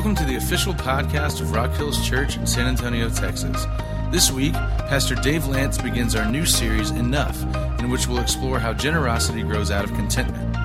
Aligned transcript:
Welcome 0.00 0.16
to 0.16 0.24
the 0.24 0.36
official 0.36 0.72
podcast 0.72 1.42
of 1.42 1.52
Rock 1.52 1.72
Hills 1.72 2.08
Church 2.08 2.38
in 2.38 2.46
San 2.46 2.66
Antonio, 2.66 3.10
Texas. 3.10 3.66
This 4.10 4.32
week, 4.32 4.54
Pastor 4.54 5.14
Dave 5.14 5.46
Lance 5.46 5.76
begins 5.76 6.14
our 6.14 6.24
new 6.24 6.46
series, 6.46 6.90
Enough, 6.90 7.38
in 7.80 7.90
which 7.90 8.06
we'll 8.06 8.20
explore 8.20 8.58
how 8.58 8.72
generosity 8.72 9.42
grows 9.42 9.70
out 9.70 9.84
of 9.84 9.92
contentment. 9.92 10.56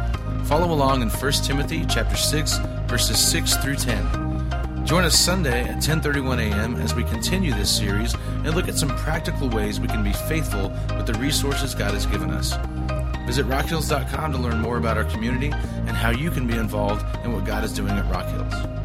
Follow 0.48 0.74
along 0.74 1.02
in 1.02 1.10
1 1.10 1.32
Timothy 1.44 1.86
chapter 1.86 2.16
6, 2.16 2.60
verses 2.88 3.20
6 3.28 3.58
through 3.58 3.76
10. 3.76 4.86
Join 4.86 5.04
us 5.04 5.20
Sunday 5.20 5.64
at 5.64 5.84
10:31 5.84 6.40
a.m. 6.40 6.78
as 6.78 6.96
we 6.96 7.04
continue 7.04 7.54
this 7.54 7.76
series 7.76 8.14
and 8.46 8.56
look 8.56 8.70
at 8.70 8.78
some 8.78 8.96
practical 8.96 9.50
ways 9.50 9.82
we 9.82 9.90
can 9.90 10.02
be 10.02 10.14
faithful 10.14 10.70
with 10.96 11.08
the 11.08 11.20
resources 11.20 11.76
God 11.76 11.94
has 11.94 12.06
given 12.06 12.32
us. 12.32 12.56
Visit 13.26 13.46
rockhills.com 13.48 14.32
to 14.32 14.38
learn 14.38 14.60
more 14.62 14.78
about 14.78 14.96
our 14.96 15.04
community 15.04 15.52
and 15.52 15.92
how 15.92 16.12
you 16.12 16.32
can 16.32 16.48
be 16.48 16.56
involved 16.56 17.06
in 17.26 17.34
what 17.34 17.44
God 17.44 17.66
is 17.66 17.74
doing 17.74 17.92
at 17.92 18.10
Rock 18.10 18.28
Hills. 18.28 18.85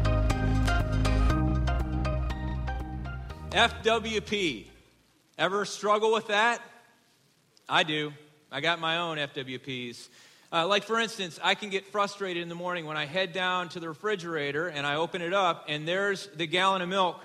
FWP. 3.51 4.65
Ever 5.37 5.65
struggle 5.65 6.13
with 6.13 6.27
that? 6.27 6.61
I 7.67 7.83
do. 7.83 8.13
I 8.49 8.61
got 8.61 8.79
my 8.79 8.99
own 8.99 9.17
FWPs. 9.17 10.07
Uh, 10.53 10.67
like, 10.67 10.83
for 10.83 10.97
instance, 10.97 11.37
I 11.43 11.55
can 11.55 11.69
get 11.69 11.85
frustrated 11.87 12.43
in 12.43 12.47
the 12.47 12.55
morning 12.55 12.85
when 12.85 12.95
I 12.95 13.05
head 13.05 13.33
down 13.33 13.67
to 13.69 13.81
the 13.81 13.89
refrigerator 13.89 14.69
and 14.69 14.87
I 14.87 14.95
open 14.95 15.21
it 15.21 15.33
up, 15.33 15.65
and 15.67 15.85
there's 15.85 16.27
the 16.35 16.47
gallon 16.47 16.81
of 16.81 16.87
milk 16.87 17.19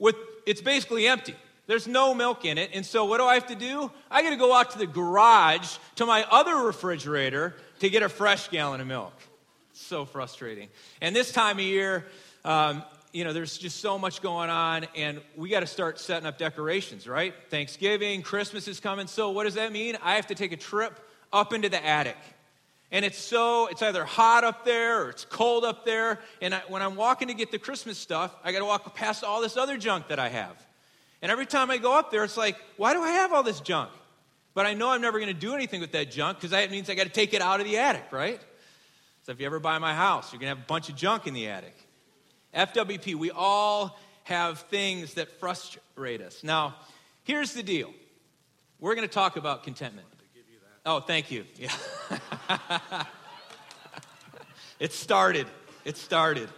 with 0.00 0.16
it's 0.46 0.60
basically 0.60 1.06
empty. 1.06 1.36
There's 1.68 1.86
no 1.86 2.12
milk 2.12 2.44
in 2.44 2.58
it. 2.58 2.70
And 2.74 2.84
so, 2.84 3.04
what 3.04 3.18
do 3.18 3.24
I 3.24 3.34
have 3.34 3.46
to 3.46 3.54
do? 3.54 3.90
I 4.10 4.22
got 4.22 4.30
to 4.30 4.36
go 4.36 4.52
out 4.52 4.72
to 4.72 4.78
the 4.78 4.86
garage 4.86 5.76
to 5.96 6.06
my 6.06 6.24
other 6.28 6.56
refrigerator 6.56 7.54
to 7.80 7.88
get 7.88 8.02
a 8.02 8.08
fresh 8.08 8.48
gallon 8.48 8.80
of 8.80 8.88
milk. 8.88 9.12
So 9.74 10.06
frustrating. 10.06 10.70
And 11.00 11.14
this 11.14 11.30
time 11.30 11.58
of 11.58 11.64
year, 11.64 12.04
um, 12.44 12.82
you 13.12 13.24
know, 13.24 13.32
there's 13.32 13.56
just 13.56 13.80
so 13.80 13.98
much 13.98 14.22
going 14.22 14.50
on, 14.50 14.86
and 14.94 15.20
we 15.36 15.48
got 15.48 15.60
to 15.60 15.66
start 15.66 15.98
setting 15.98 16.26
up 16.26 16.38
decorations, 16.38 17.08
right? 17.08 17.34
Thanksgiving, 17.50 18.22
Christmas 18.22 18.68
is 18.68 18.80
coming. 18.80 19.06
So, 19.06 19.30
what 19.30 19.44
does 19.44 19.54
that 19.54 19.72
mean? 19.72 19.96
I 20.02 20.16
have 20.16 20.26
to 20.28 20.34
take 20.34 20.52
a 20.52 20.56
trip 20.56 20.98
up 21.32 21.52
into 21.52 21.68
the 21.68 21.84
attic. 21.84 22.16
And 22.90 23.04
it's 23.04 23.18
so, 23.18 23.66
it's 23.66 23.82
either 23.82 24.04
hot 24.04 24.44
up 24.44 24.64
there 24.64 25.02
or 25.02 25.10
it's 25.10 25.26
cold 25.26 25.64
up 25.64 25.84
there. 25.84 26.20
And 26.40 26.54
I, 26.54 26.62
when 26.68 26.80
I'm 26.80 26.96
walking 26.96 27.28
to 27.28 27.34
get 27.34 27.50
the 27.50 27.58
Christmas 27.58 27.98
stuff, 27.98 28.34
I 28.42 28.52
got 28.52 28.60
to 28.60 28.64
walk 28.64 28.94
past 28.94 29.24
all 29.24 29.42
this 29.42 29.56
other 29.56 29.76
junk 29.76 30.08
that 30.08 30.18
I 30.18 30.28
have. 30.28 30.56
And 31.20 31.30
every 31.30 31.46
time 31.46 31.70
I 31.70 31.76
go 31.78 31.98
up 31.98 32.10
there, 32.10 32.24
it's 32.24 32.36
like, 32.36 32.56
why 32.76 32.94
do 32.94 33.02
I 33.02 33.10
have 33.10 33.32
all 33.32 33.42
this 33.42 33.60
junk? 33.60 33.90
But 34.54 34.66
I 34.66 34.74
know 34.74 34.90
I'm 34.90 35.02
never 35.02 35.18
going 35.18 35.32
to 35.32 35.38
do 35.38 35.54
anything 35.54 35.80
with 35.80 35.92
that 35.92 36.10
junk 36.10 36.38
because 36.38 36.50
that 36.50 36.70
means 36.70 36.88
I 36.88 36.94
got 36.94 37.04
to 37.04 37.12
take 37.12 37.34
it 37.34 37.42
out 37.42 37.60
of 37.60 37.66
the 37.66 37.76
attic, 37.76 38.10
right? 38.10 38.40
So 39.24 39.32
if 39.32 39.40
you 39.40 39.46
ever 39.46 39.60
buy 39.60 39.78
my 39.78 39.94
house, 39.94 40.32
you're 40.32 40.40
going 40.40 40.50
to 40.50 40.56
have 40.56 40.64
a 40.64 40.66
bunch 40.66 40.88
of 40.88 40.96
junk 40.96 41.26
in 41.26 41.34
the 41.34 41.48
attic. 41.48 41.76
FWP, 42.54 43.14
we 43.14 43.30
all 43.30 43.98
have 44.24 44.60
things 44.60 45.14
that 45.14 45.30
frustrate 45.40 46.20
us. 46.20 46.42
Now, 46.42 46.76
here's 47.24 47.52
the 47.52 47.62
deal 47.62 47.92
we're 48.80 48.94
going 48.94 49.08
to 49.08 49.12
talk 49.12 49.36
about 49.36 49.64
contentment. 49.64 50.06
Oh, 50.86 51.00
thank 51.00 51.30
you. 51.30 51.44
Yeah. 51.56 51.72
it 54.80 54.92
started. 54.92 55.46
It 55.84 55.96
started. 55.96 56.48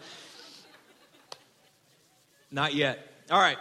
Not 2.50 2.74
yet. 2.74 2.98
All 3.30 3.40
right. 3.40 3.58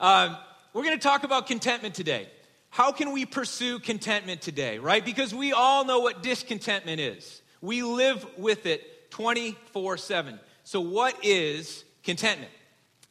Um, 0.00 0.36
we're 0.72 0.84
going 0.84 0.98
to 0.98 1.02
talk 1.02 1.24
about 1.24 1.46
contentment 1.46 1.94
today. 1.94 2.28
How 2.70 2.92
can 2.92 3.12
we 3.12 3.24
pursue 3.24 3.78
contentment 3.78 4.40
today, 4.42 4.78
right? 4.78 5.04
Because 5.04 5.34
we 5.34 5.52
all 5.52 5.84
know 5.84 6.00
what 6.00 6.22
discontentment 6.22 7.00
is. 7.00 7.42
We 7.60 7.82
live 7.82 8.26
with 8.36 8.66
it 8.66 9.10
24 9.10 9.96
7. 9.96 10.40
So, 10.64 10.80
what 10.80 11.16
is 11.22 11.84
contentment? 12.02 12.50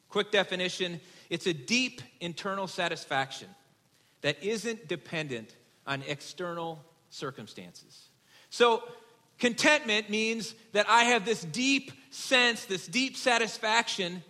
Quick 0.09 0.31
definition 0.31 0.99
it's 1.29 1.47
a 1.47 1.53
deep 1.53 2.01
internal 2.19 2.67
satisfaction 2.67 3.47
that 4.21 4.43
isn't 4.43 4.87
dependent 4.87 5.55
on 5.87 6.03
external 6.07 6.83
circumstances. 7.09 8.09
So, 8.49 8.83
contentment 9.39 10.09
means 10.09 10.53
that 10.73 10.87
I 10.89 11.05
have 11.05 11.25
this 11.25 11.43
deep 11.43 11.91
sense, 12.11 12.65
this 12.65 12.85
deep 12.87 13.17
satisfaction 13.17 14.23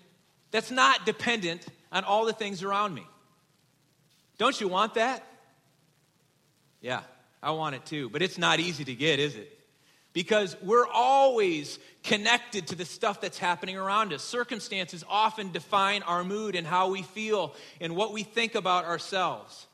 that's 0.52 0.72
not 0.72 1.06
dependent 1.06 1.66
on 1.92 2.04
all 2.04 2.26
the 2.26 2.34
things 2.34 2.64
around 2.64 2.94
me. 2.94 3.06
Don't 4.38 4.60
you 4.60 4.68
want 4.68 4.96
that? 4.96 5.26
Yeah, 6.82 7.02
I 7.42 7.52
want 7.52 7.76
it 7.76 7.86
too, 7.86 8.10
but 8.10 8.22
it's 8.22 8.38
not 8.38 8.60
easy 8.60 8.84
to 8.86 8.96
get, 8.96 9.20
is 9.20 9.36
it? 9.36 9.60
Because 10.14 10.56
we're 10.62 10.88
always 10.88 11.80
connected 12.04 12.68
to 12.68 12.76
the 12.76 12.86
stuff 12.86 13.20
that's 13.20 13.40
happening 13.40 13.78
around 13.78 14.14
us. 14.14 14.24
Circumstances 14.24 15.04
often 15.10 15.52
define 15.52 16.04
our 16.04 16.24
mood 16.24 16.56
and 16.56 16.66
how 16.66 16.90
we 16.92 17.02
feel 17.02 17.56
and 17.82 17.96
what 17.96 18.14
we 18.14 18.24
think 18.24 18.56
about 18.56 18.86
ourselves. 18.86 19.68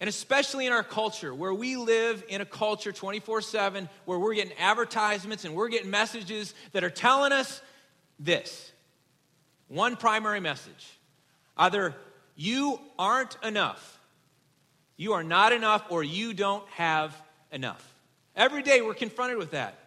And 0.00 0.08
especially 0.08 0.66
in 0.66 0.72
our 0.72 0.82
culture, 0.82 1.34
where 1.34 1.54
we 1.54 1.76
live 1.76 2.22
in 2.28 2.42
a 2.42 2.44
culture 2.44 2.92
24 2.92 3.40
7, 3.40 3.88
where 4.04 4.18
we're 4.18 4.34
getting 4.34 4.56
advertisements 4.58 5.44
and 5.44 5.54
we're 5.54 5.68
getting 5.68 5.90
messages 5.90 6.52
that 6.72 6.84
are 6.84 6.90
telling 6.90 7.32
us 7.32 7.62
this 8.18 8.70
one 9.68 9.96
primary 9.96 10.40
message 10.40 10.98
either 11.56 11.94
you 12.36 12.80
aren't 12.98 13.36
enough, 13.44 14.00
you 14.96 15.12
are 15.12 15.22
not 15.22 15.52
enough, 15.52 15.84
or 15.88 16.02
you 16.02 16.34
don't 16.34 16.68
have 16.70 17.16
enough. 17.52 17.93
Every 18.36 18.62
day 18.62 18.80
we're 18.80 18.94
confronted 18.94 19.38
with 19.38 19.52
that. 19.52 19.78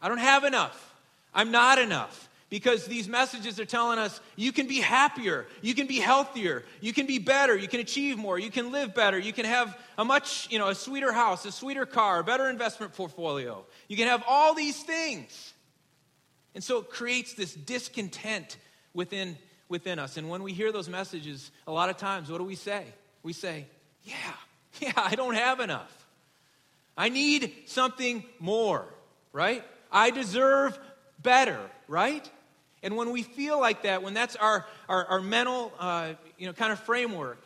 I 0.00 0.08
don't 0.08 0.18
have 0.18 0.44
enough. 0.44 0.94
I'm 1.34 1.50
not 1.50 1.78
enough. 1.78 2.28
Because 2.50 2.86
these 2.86 3.08
messages 3.08 3.60
are 3.60 3.66
telling 3.66 3.98
us 3.98 4.20
you 4.34 4.52
can 4.52 4.66
be 4.66 4.80
happier, 4.80 5.46
you 5.60 5.74
can 5.74 5.86
be 5.86 5.98
healthier, 5.98 6.64
you 6.80 6.94
can 6.94 7.04
be 7.04 7.18
better, 7.18 7.54
you 7.54 7.68
can 7.68 7.80
achieve 7.80 8.16
more, 8.16 8.38
you 8.38 8.50
can 8.50 8.72
live 8.72 8.94
better, 8.94 9.18
you 9.18 9.34
can 9.34 9.44
have 9.44 9.76
a 9.98 10.04
much, 10.04 10.48
you 10.50 10.58
know, 10.58 10.68
a 10.68 10.74
sweeter 10.74 11.12
house, 11.12 11.44
a 11.44 11.52
sweeter 11.52 11.84
car, 11.84 12.20
a 12.20 12.24
better 12.24 12.48
investment 12.48 12.94
portfolio. 12.94 13.66
You 13.86 13.98
can 13.98 14.08
have 14.08 14.24
all 14.26 14.54
these 14.54 14.82
things. 14.82 15.52
And 16.54 16.64
so 16.64 16.78
it 16.78 16.88
creates 16.88 17.34
this 17.34 17.52
discontent 17.52 18.56
within, 18.94 19.36
within 19.68 19.98
us. 19.98 20.16
And 20.16 20.30
when 20.30 20.42
we 20.42 20.54
hear 20.54 20.72
those 20.72 20.88
messages, 20.88 21.50
a 21.66 21.72
lot 21.72 21.90
of 21.90 21.98
times, 21.98 22.30
what 22.30 22.38
do 22.38 22.44
we 22.44 22.54
say? 22.54 22.84
We 23.22 23.34
say, 23.34 23.66
Yeah, 24.04 24.14
yeah, 24.80 24.92
I 24.96 25.14
don't 25.16 25.34
have 25.34 25.60
enough. 25.60 25.97
I 26.98 27.08
need 27.08 27.54
something 27.66 28.24
more, 28.40 28.84
right? 29.32 29.64
I 29.90 30.10
deserve 30.10 30.76
better, 31.22 31.60
right? 31.86 32.28
And 32.82 32.96
when 32.96 33.12
we 33.12 33.22
feel 33.22 33.60
like 33.60 33.84
that, 33.84 34.02
when 34.02 34.14
that's 34.14 34.34
our, 34.34 34.66
our, 34.88 35.06
our 35.06 35.20
mental, 35.20 35.72
uh, 35.78 36.14
you 36.38 36.46
know, 36.46 36.52
kind 36.52 36.72
of 36.72 36.80
framework, 36.80 37.42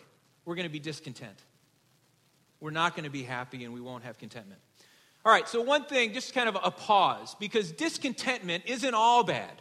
we're 0.46 0.54
going 0.54 0.66
to 0.66 0.72
be 0.72 0.80
discontent. 0.80 1.38
We're 2.60 2.70
not 2.70 2.96
going 2.96 3.04
to 3.04 3.10
be 3.10 3.24
happy 3.24 3.64
and 3.64 3.74
we 3.74 3.80
won't 3.80 4.04
have 4.04 4.18
contentment. 4.18 4.60
All 5.24 5.32
right, 5.32 5.46
so 5.46 5.60
one 5.60 5.84
thing, 5.84 6.14
just 6.14 6.34
kind 6.34 6.48
of 6.48 6.56
a 6.62 6.70
pause, 6.70 7.36
because 7.38 7.72
discontentment 7.72 8.64
isn't 8.66 8.94
all 8.94 9.22
bad, 9.22 9.52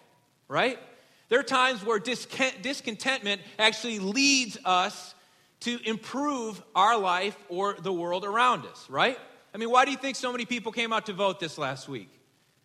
right? 0.47 0.79
There 1.28 1.40
are 1.40 1.44
times 1.44 1.85
where 1.85 2.00
discontentment 2.00 3.41
actually 3.59 4.00
leads 4.00 4.58
us 4.63 5.16
to 5.62 5.79
improve 5.84 6.63
our 6.75 6.97
life 6.97 7.38
or 7.50 7.73
the 7.73 7.94
world 7.94 8.25
around 8.25 8.66
us, 8.66 8.90
right? 8.90 9.19
I 9.53 9.57
mean, 9.57 9.69
why 9.69 9.85
do 9.85 9.91
you 9.91 9.97
think 9.97 10.16
so 10.16 10.31
many 10.31 10.45
people 10.45 10.72
came 10.72 10.94
out 10.94 11.07
to 11.07 11.13
vote 11.13 11.39
this 11.39 11.57
last 11.57 11.89
week? 11.89 12.09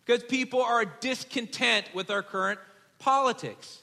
Because 0.05 0.23
people 0.23 0.61
are 0.61 0.85
discontent 0.85 1.85
with 1.93 2.09
our 2.09 2.23
current 2.23 2.59
politics. 2.97 3.81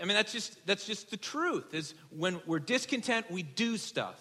I 0.00 0.04
mean, 0.06 0.16
that's 0.16 0.32
just, 0.32 0.66
that's 0.66 0.86
just 0.86 1.10
the 1.10 1.18
truth, 1.18 1.74
is 1.74 1.94
when 2.10 2.40
we're 2.46 2.60
discontent, 2.60 3.30
we 3.30 3.42
do 3.42 3.76
stuff. 3.76 4.18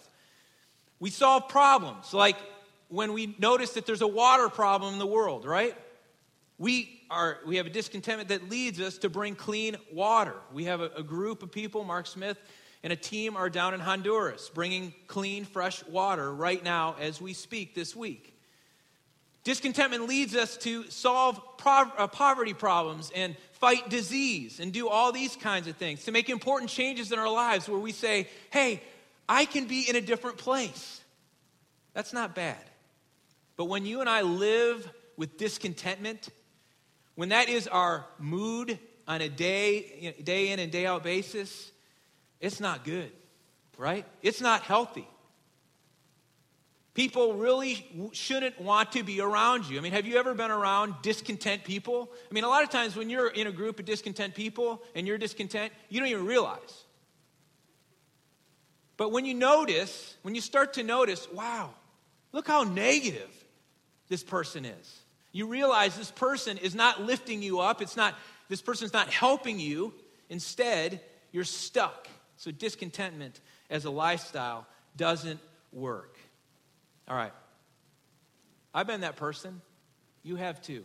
We 0.99 1.09
solve 1.09 1.47
problems, 1.47 2.13
like 2.13 2.35
when 2.89 3.13
we 3.13 3.35
notice 3.39 3.71
that 3.71 3.85
there's 3.85 4.01
a 4.01 4.07
water 4.07 4.49
problem 4.49 4.93
in 4.93 4.99
the 4.99 5.07
world, 5.07 5.45
right? 5.45 5.75
We, 6.57 7.01
are, 7.09 7.39
we 7.47 7.55
have 7.55 7.65
a 7.65 7.69
discontentment 7.69 8.29
that 8.29 8.49
leads 8.49 8.81
us 8.81 8.97
to 8.99 9.09
bring 9.09 9.35
clean 9.35 9.77
water. 9.93 10.35
We 10.53 10.65
have 10.65 10.81
a, 10.81 10.91
a 10.97 11.03
group 11.03 11.41
of 11.41 11.51
people, 11.51 11.85
Mark 11.85 12.05
Smith 12.05 12.37
and 12.83 12.91
a 12.91 12.95
team 12.95 13.37
are 13.37 13.49
down 13.49 13.73
in 13.73 13.79
Honduras 13.79 14.49
bringing 14.53 14.93
clean, 15.07 15.45
fresh 15.45 15.83
water 15.85 16.33
right 16.33 16.63
now 16.63 16.95
as 16.99 17.21
we 17.21 17.33
speak 17.33 17.75
this 17.75 17.95
week. 17.95 18.35
Discontentment 19.43 20.07
leads 20.07 20.35
us 20.35 20.55
to 20.57 20.83
solve 20.89 21.41
uh, 21.65 22.07
poverty 22.07 22.53
problems 22.53 23.11
and 23.15 23.35
fight 23.53 23.89
disease 23.89 24.59
and 24.59 24.71
do 24.71 24.87
all 24.87 25.11
these 25.11 25.35
kinds 25.35 25.67
of 25.67 25.75
things, 25.77 26.03
to 26.03 26.11
make 26.11 26.29
important 26.29 26.69
changes 26.69 27.11
in 27.11 27.17
our 27.17 27.31
lives 27.31 27.67
where 27.67 27.79
we 27.79 27.91
say, 27.91 28.27
hey, 28.51 28.81
I 29.27 29.45
can 29.45 29.65
be 29.65 29.89
in 29.89 29.95
a 29.95 30.01
different 30.01 30.37
place. 30.37 31.01
That's 31.93 32.13
not 32.13 32.35
bad. 32.35 32.63
But 33.57 33.65
when 33.65 33.85
you 33.85 33.99
and 34.01 34.09
I 34.09 34.21
live 34.21 34.89
with 35.17 35.37
discontentment, 35.37 36.29
when 37.15 37.29
that 37.29 37.49
is 37.49 37.67
our 37.67 38.05
mood 38.19 38.77
on 39.07 39.21
a 39.21 39.29
day, 39.29 40.15
day 40.23 40.51
in 40.51 40.59
and 40.59 40.71
day 40.71 40.85
out 40.85 41.03
basis, 41.03 41.70
it's 42.41 42.59
not 42.59 42.83
good, 42.83 43.11
right? 43.77 44.05
It's 44.21 44.41
not 44.41 44.63
healthy. 44.63 45.07
People 46.93 47.35
really 47.35 47.85
shouldn't 48.11 48.59
want 48.59 48.91
to 48.93 49.03
be 49.03 49.21
around 49.21 49.69
you. 49.69 49.77
I 49.77 49.81
mean, 49.81 49.93
have 49.93 50.05
you 50.05 50.17
ever 50.17 50.33
been 50.33 50.51
around 50.51 50.95
discontent 51.01 51.63
people? 51.63 52.09
I 52.29 52.33
mean, 52.33 52.43
a 52.43 52.49
lot 52.49 52.63
of 52.63 52.69
times 52.69 52.97
when 52.97 53.09
you're 53.09 53.29
in 53.29 53.47
a 53.47 53.51
group 53.51 53.79
of 53.79 53.85
discontent 53.85 54.35
people 54.35 54.81
and 54.93 55.07
you're 55.07 55.17
discontent, 55.17 55.71
you 55.87 56.01
don't 56.01 56.09
even 56.09 56.25
realize. 56.25 56.83
But 58.97 59.13
when 59.13 59.25
you 59.25 59.33
notice, 59.33 60.17
when 60.23 60.35
you 60.35 60.41
start 60.41 60.73
to 60.73 60.83
notice, 60.83 61.31
wow, 61.31 61.69
look 62.33 62.45
how 62.45 62.63
negative 62.63 63.29
this 64.09 64.23
person 64.23 64.65
is. 64.65 64.99
You 65.31 65.47
realize 65.47 65.95
this 65.95 66.11
person 66.11 66.57
is 66.57 66.75
not 66.75 67.01
lifting 67.01 67.41
you 67.41 67.61
up. 67.61 67.81
It's 67.81 67.95
not, 67.95 68.15
this 68.49 68.61
person's 68.61 68.91
not 68.91 69.09
helping 69.09 69.59
you. 69.59 69.93
Instead, 70.29 70.99
you're 71.31 71.45
stuck. 71.45 72.09
So 72.41 72.49
discontentment 72.49 73.39
as 73.69 73.85
a 73.85 73.91
lifestyle 73.91 74.65
doesn't 74.97 75.39
work. 75.71 76.17
All 77.07 77.15
right. 77.15 77.33
I've 78.73 78.87
been 78.87 79.01
that 79.01 79.15
person. 79.15 79.61
You 80.23 80.37
have 80.37 80.59
too. 80.59 80.83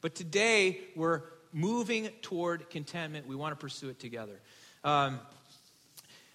But 0.00 0.14
today, 0.14 0.80
we're 0.96 1.24
moving 1.52 2.08
toward 2.22 2.70
contentment. 2.70 3.26
We 3.26 3.36
want 3.36 3.52
to 3.52 3.56
pursue 3.56 3.90
it 3.90 4.00
together. 4.00 4.40
Um, 4.82 5.20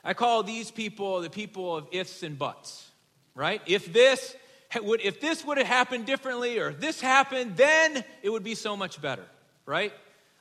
I 0.03 0.13
call 0.13 0.43
these 0.43 0.69
people 0.69 1.21
the 1.21 1.31
people 1.31 1.75
of 1.75 1.87
ifs 1.91 2.21
and 2.21 2.37
buts, 2.37 2.87
right? 3.33 3.59
If 3.65 3.91
this 3.91 4.35
would, 4.79 5.01
if 5.01 5.19
this 5.19 5.43
would 5.45 5.57
have 5.57 5.65
happened 5.65 6.05
differently 6.05 6.59
or 6.59 6.69
if 6.69 6.79
this 6.79 7.01
happened, 7.01 7.57
then 7.57 8.05
it 8.21 8.29
would 8.29 8.43
be 8.43 8.53
so 8.53 8.77
much 8.77 9.01
better, 9.01 9.25
right? 9.65 9.93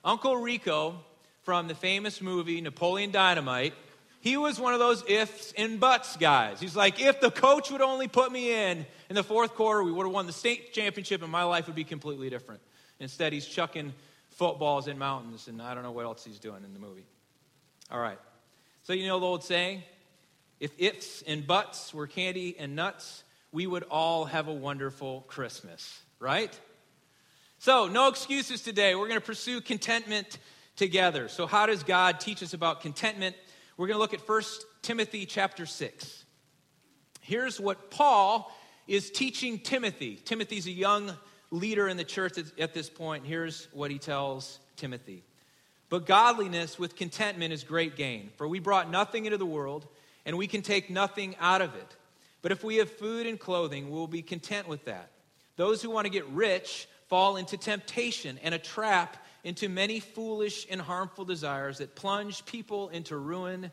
Uncle 0.05 0.37
Rico 0.37 1.03
from 1.45 1.67
the 1.67 1.75
famous 1.75 2.21
movie 2.21 2.61
Napoleon 2.61 3.11
Dynamite 3.11 3.73
he 4.27 4.37
was 4.37 4.59
one 4.59 4.75
of 4.75 4.81
those 4.81 5.05
ifs 5.07 5.55
and 5.57 5.79
buts 5.79 6.17
guys. 6.17 6.59
He's 6.59 6.75
like, 6.75 7.01
if 7.01 7.21
the 7.21 7.31
coach 7.31 7.71
would 7.71 7.81
only 7.81 8.09
put 8.09 8.33
me 8.33 8.53
in 8.53 8.85
in 9.09 9.15
the 9.15 9.23
fourth 9.23 9.55
quarter, 9.55 9.85
we 9.85 9.93
would 9.93 10.05
have 10.05 10.13
won 10.13 10.27
the 10.27 10.33
state 10.33 10.73
championship 10.73 11.23
and 11.23 11.31
my 11.31 11.45
life 11.45 11.69
would 11.69 11.77
be 11.77 11.85
completely 11.85 12.29
different. 12.29 12.61
Instead, 12.99 13.33
he's 13.33 13.47
chucking 13.47 13.95
footballs 14.31 14.89
in 14.89 14.99
mountains 14.99 15.47
and 15.47 15.63
I 15.63 15.75
don't 15.75 15.85
know 15.85 15.93
what 15.93 16.07
else 16.07 16.25
he's 16.25 16.41
doing 16.41 16.65
in 16.65 16.75
the 16.75 16.81
movie. 16.81 17.05
All 17.89 18.01
right. 18.01 18.19
So, 18.83 18.95
you 18.95 19.07
know 19.07 19.21
the 19.21 19.27
old 19.27 19.45
saying? 19.45 19.85
If 20.59 20.73
ifs 20.77 21.23
and 21.23 21.47
buts 21.47 21.95
were 21.95 22.09
candy 22.09 22.57
and 22.59 22.75
nuts, 22.75 23.23
we 23.53 23.69
would 23.69 23.85
all 23.85 24.25
have 24.25 24.49
a 24.49 24.53
wonderful 24.53 25.21
Christmas, 25.29 26.01
right? 26.19 26.59
So, 27.61 27.87
no 27.87 28.09
excuses 28.09 28.61
today. 28.61 28.97
We're 28.97 29.07
going 29.07 29.21
to 29.21 29.25
pursue 29.25 29.61
contentment 29.61 30.39
together. 30.75 31.29
So, 31.29 31.47
how 31.47 31.67
does 31.67 31.85
God 31.85 32.19
teach 32.19 32.43
us 32.43 32.55
about 32.55 32.81
contentment? 32.81 33.37
We're 33.77 33.89
going 33.89 33.97
to 33.97 34.01
look 34.01 34.15
at 34.15 34.27
1 34.27 34.43
Timothy 34.81 35.27
chapter 35.27 35.67
6. 35.67 36.25
Here's 37.21 37.61
what 37.61 37.91
Paul 37.91 38.51
is 38.89 39.11
teaching 39.11 39.59
Timothy. 39.59 40.17
Timothy's 40.25 40.67
a 40.67 40.71
young 40.71 41.13
leader 41.51 41.87
in 41.87 41.99
the 41.99 42.05
church 42.05 42.39
at 42.59 42.73
this 42.73 42.89
point. 42.89 43.27
Here's 43.27 43.69
what 43.73 43.91
he 43.91 43.99
tells 43.99 44.61
Timothy. 44.77 45.25
But 45.91 46.07
godliness 46.07 46.79
with 46.79 46.97
contentment 46.97 47.53
is 47.53 47.65
great 47.65 47.97
gain, 47.97 48.31
for 48.37 48.49
we 48.49 48.61
brought 48.61 48.91
nothing 48.91 49.27
into 49.27 49.37
the 49.37 49.45
world, 49.45 49.87
and 50.25 50.39
we 50.39 50.47
can 50.47 50.63
take 50.63 50.89
nothing 50.89 51.37
out 51.39 51.61
of 51.61 51.75
it. 51.75 51.97
But 52.41 52.53
if 52.53 52.65
we 52.65 52.77
have 52.77 52.91
food 52.91 53.27
and 53.27 53.39
clothing, 53.39 53.91
we'll 53.91 54.07
be 54.07 54.23
content 54.23 54.69
with 54.69 54.87
that. 54.87 55.11
Those 55.57 55.83
who 55.83 55.91
want 55.91 56.07
to 56.07 56.11
get 56.11 56.27
rich 56.29 56.89
fall 57.09 57.37
into 57.37 57.59
temptation 57.59 58.39
and 58.43 58.55
a 58.55 58.59
trap 58.59 59.19
into 59.47 59.69
many 59.69 60.01
foolish 60.01 60.67
and 60.69 60.81
harmful 60.81 61.25
desires 61.25 61.79
that 61.79 61.95
plunge 61.95 62.45
people 62.47 62.89
into 62.89 63.17
ruin 63.17 63.71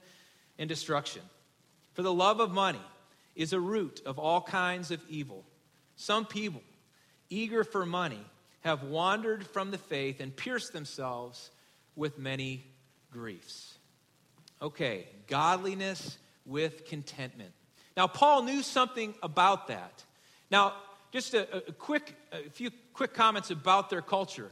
and 0.59 0.69
destruction. 0.69 1.23
For 1.93 2.03
the 2.03 2.13
love 2.13 2.39
of 2.39 2.51
money 2.51 2.81
is 3.35 3.53
a 3.53 3.59
root 3.59 3.99
of 4.05 4.19
all 4.19 4.39
kinds 4.39 4.91
of 4.91 5.01
evil. 5.09 5.43
Some 5.95 6.27
people, 6.27 6.61
eager 7.31 7.63
for 7.63 7.87
money, 7.87 8.23
have 8.61 8.83
wandered 8.83 9.47
from 9.47 9.71
the 9.71 9.79
faith 9.79 10.19
and 10.19 10.35
pierced 10.35 10.73
themselves 10.73 11.49
with 11.95 12.19
many 12.19 12.63
griefs. 13.11 13.73
Okay, 14.61 15.07
godliness 15.25 16.19
with 16.45 16.85
contentment. 16.85 17.51
Now, 17.97 18.05
Paul 18.05 18.43
knew 18.43 18.61
something 18.61 19.15
about 19.23 19.69
that. 19.69 20.03
Now, 20.51 20.73
just 21.11 21.33
a, 21.33 21.67
a 21.67 21.71
quick, 21.71 22.15
a 22.31 22.47
few 22.51 22.69
quick 22.93 23.15
comments 23.15 23.49
about 23.49 23.89
their 23.89 24.03
culture. 24.03 24.51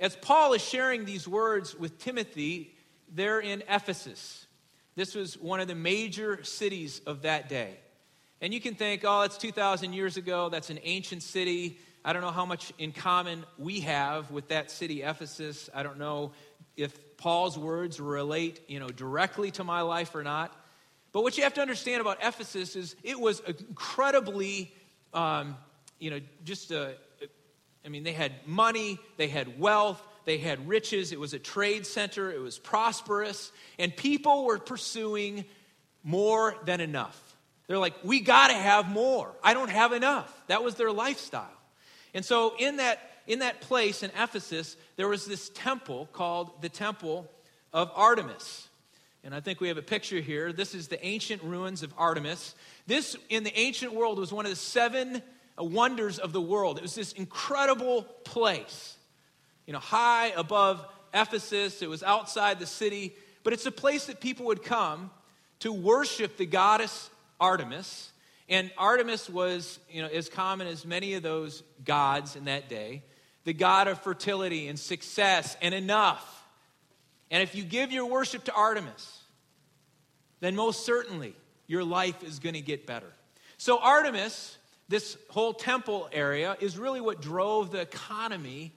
As 0.00 0.14
Paul 0.16 0.52
is 0.52 0.62
sharing 0.62 1.04
these 1.04 1.26
words 1.26 1.74
with 1.74 1.98
Timothy, 1.98 2.74
they're 3.12 3.40
in 3.40 3.62
Ephesus. 3.68 4.46
This 4.94 5.14
was 5.14 5.38
one 5.38 5.60
of 5.60 5.68
the 5.68 5.74
major 5.74 6.42
cities 6.44 7.00
of 7.06 7.22
that 7.22 7.48
day. 7.48 7.78
And 8.40 8.54
you 8.54 8.60
can 8.60 8.74
think, 8.74 9.02
oh, 9.04 9.22
that's 9.22 9.38
2,000 9.38 9.92
years 9.92 10.16
ago. 10.16 10.48
That's 10.48 10.70
an 10.70 10.78
ancient 10.84 11.22
city. 11.22 11.78
I 12.04 12.12
don't 12.12 12.22
know 12.22 12.30
how 12.30 12.46
much 12.46 12.72
in 12.78 12.92
common 12.92 13.44
we 13.58 13.80
have 13.80 14.30
with 14.30 14.48
that 14.48 14.70
city, 14.70 15.02
Ephesus. 15.02 15.68
I 15.74 15.82
don't 15.82 15.98
know 15.98 16.32
if 16.76 17.16
Paul's 17.16 17.58
words 17.58 17.98
relate, 17.98 18.60
you 18.68 18.78
know, 18.78 18.88
directly 18.88 19.50
to 19.52 19.64
my 19.64 19.80
life 19.80 20.14
or 20.14 20.22
not. 20.22 20.54
But 21.10 21.22
what 21.22 21.36
you 21.36 21.42
have 21.42 21.54
to 21.54 21.60
understand 21.60 22.00
about 22.00 22.18
Ephesus 22.22 22.76
is 22.76 22.94
it 23.02 23.18
was 23.18 23.40
incredibly, 23.40 24.72
um, 25.12 25.56
you 25.98 26.10
know, 26.10 26.20
just 26.44 26.70
a, 26.70 26.94
I 27.88 27.90
mean, 27.90 28.04
they 28.04 28.12
had 28.12 28.46
money, 28.46 28.98
they 29.16 29.28
had 29.28 29.58
wealth, 29.58 29.98
they 30.26 30.36
had 30.36 30.68
riches. 30.68 31.10
It 31.10 31.18
was 31.18 31.32
a 31.32 31.38
trade 31.38 31.86
center, 31.86 32.30
it 32.30 32.38
was 32.38 32.58
prosperous, 32.58 33.50
and 33.78 33.96
people 33.96 34.44
were 34.44 34.58
pursuing 34.58 35.46
more 36.04 36.54
than 36.66 36.82
enough. 36.82 37.18
They're 37.66 37.78
like, 37.78 37.94
we 38.04 38.20
got 38.20 38.48
to 38.48 38.54
have 38.54 38.90
more. 38.90 39.34
I 39.42 39.54
don't 39.54 39.70
have 39.70 39.94
enough. 39.94 40.30
That 40.48 40.62
was 40.62 40.74
their 40.74 40.92
lifestyle. 40.92 41.48
And 42.12 42.26
so, 42.26 42.52
in 42.58 42.76
that, 42.76 42.98
in 43.26 43.38
that 43.38 43.62
place 43.62 44.02
in 44.02 44.10
Ephesus, 44.10 44.76
there 44.96 45.08
was 45.08 45.24
this 45.24 45.48
temple 45.54 46.10
called 46.12 46.60
the 46.60 46.68
Temple 46.68 47.26
of 47.72 47.90
Artemis. 47.94 48.68
And 49.24 49.34
I 49.34 49.40
think 49.40 49.62
we 49.62 49.68
have 49.68 49.78
a 49.78 49.82
picture 49.82 50.20
here. 50.20 50.52
This 50.52 50.74
is 50.74 50.88
the 50.88 51.02
ancient 51.02 51.42
ruins 51.42 51.82
of 51.82 51.94
Artemis. 51.96 52.54
This, 52.86 53.16
in 53.30 53.44
the 53.44 53.58
ancient 53.58 53.94
world, 53.94 54.18
was 54.18 54.30
one 54.30 54.44
of 54.44 54.50
the 54.50 54.56
seven 54.56 55.22
Uh, 55.58 55.64
wonders 55.64 56.18
of 56.18 56.32
the 56.32 56.40
world. 56.40 56.78
It 56.78 56.82
was 56.82 56.94
this 56.94 57.12
incredible 57.12 58.02
place, 58.24 58.96
you 59.66 59.72
know, 59.72 59.78
high 59.78 60.28
above 60.36 60.84
Ephesus. 61.12 61.82
It 61.82 61.88
was 61.88 62.02
outside 62.02 62.58
the 62.58 62.66
city, 62.66 63.14
but 63.42 63.52
it's 63.52 63.66
a 63.66 63.72
place 63.72 64.06
that 64.06 64.20
people 64.20 64.46
would 64.46 64.62
come 64.62 65.10
to 65.60 65.72
worship 65.72 66.36
the 66.36 66.46
goddess 66.46 67.10
Artemis. 67.40 68.12
And 68.48 68.70
Artemis 68.78 69.28
was, 69.28 69.78
you 69.90 70.02
know, 70.02 70.08
as 70.08 70.28
common 70.28 70.66
as 70.66 70.84
many 70.86 71.14
of 71.14 71.22
those 71.22 71.62
gods 71.84 72.36
in 72.36 72.44
that 72.44 72.68
day, 72.68 73.02
the 73.44 73.52
god 73.52 73.88
of 73.88 74.00
fertility 74.00 74.68
and 74.68 74.78
success 74.78 75.56
and 75.60 75.74
enough. 75.74 76.46
And 77.30 77.42
if 77.42 77.54
you 77.54 77.64
give 77.64 77.92
your 77.92 78.06
worship 78.06 78.44
to 78.44 78.52
Artemis, 78.52 79.22
then 80.40 80.54
most 80.54 80.86
certainly 80.86 81.34
your 81.66 81.84
life 81.84 82.22
is 82.22 82.38
going 82.38 82.54
to 82.54 82.60
get 82.60 82.86
better. 82.86 83.12
So 83.56 83.78
Artemis 83.78 84.56
this 84.88 85.16
whole 85.28 85.52
temple 85.52 86.08
area 86.12 86.56
is 86.60 86.78
really 86.78 87.00
what 87.00 87.20
drove 87.20 87.70
the 87.70 87.80
economy 87.80 88.72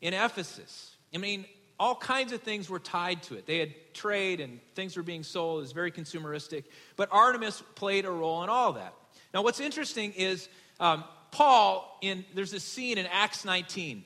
in 0.00 0.12
Ephesus. 0.12 0.94
I 1.14 1.18
mean, 1.18 1.46
all 1.78 1.94
kinds 1.94 2.32
of 2.32 2.42
things 2.42 2.68
were 2.68 2.78
tied 2.78 3.22
to 3.24 3.36
it. 3.36 3.46
They 3.46 3.58
had 3.58 3.74
trade 3.94 4.40
and 4.40 4.60
things 4.74 4.96
were 4.96 5.02
being 5.02 5.22
sold. 5.22 5.58
It 5.58 5.62
was 5.62 5.72
very 5.72 5.90
consumeristic. 5.90 6.64
But 6.96 7.08
Artemis 7.12 7.62
played 7.74 8.04
a 8.04 8.10
role 8.10 8.42
in 8.42 8.48
all 8.48 8.74
that. 8.74 8.94
Now, 9.34 9.42
what's 9.42 9.60
interesting 9.60 10.12
is 10.12 10.48
um, 10.80 11.04
Paul, 11.30 11.98
in, 12.02 12.24
there's 12.34 12.52
a 12.52 12.60
scene 12.60 12.98
in 12.98 13.06
Acts 13.06 13.44
19 13.44 14.04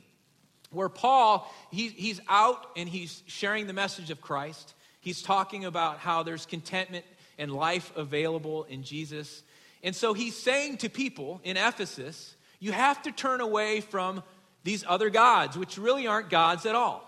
where 0.73 0.89
Paul, 0.89 1.53
he, 1.71 1.89
he's 1.89 2.21
out 2.29 2.67
and 2.77 2.89
he's 2.89 3.23
sharing 3.27 3.67
the 3.67 3.73
message 3.73 4.11
of 4.11 4.21
Christ. 4.21 4.75
He's 5.01 5.23
talking 5.23 5.65
about 5.65 5.99
how 5.99 6.23
there's 6.23 6.47
contentment 6.47 7.05
and 7.39 7.53
life 7.53 7.93
available 7.97 8.65
in 8.65 8.83
Jesus. 8.83 9.43
And 9.83 9.97
so 9.97 10.13
he's 10.13 10.37
saying 10.37 10.79
to 10.79 10.89
people 10.89 11.41
in 11.45 11.57
Ephesus, 11.57 12.35
you 12.59 12.73
have 12.73 13.03
to 13.03 13.13
turn 13.13 13.41
away 13.41 13.81
from 13.81 14.23
these 14.63 14.85
other 14.87 15.11
gods, 15.11 15.57
which 15.57 15.79
really 15.79 16.07
aren't 16.07 16.29
gods 16.29 16.67
at 16.67 16.75
all. 16.75 17.07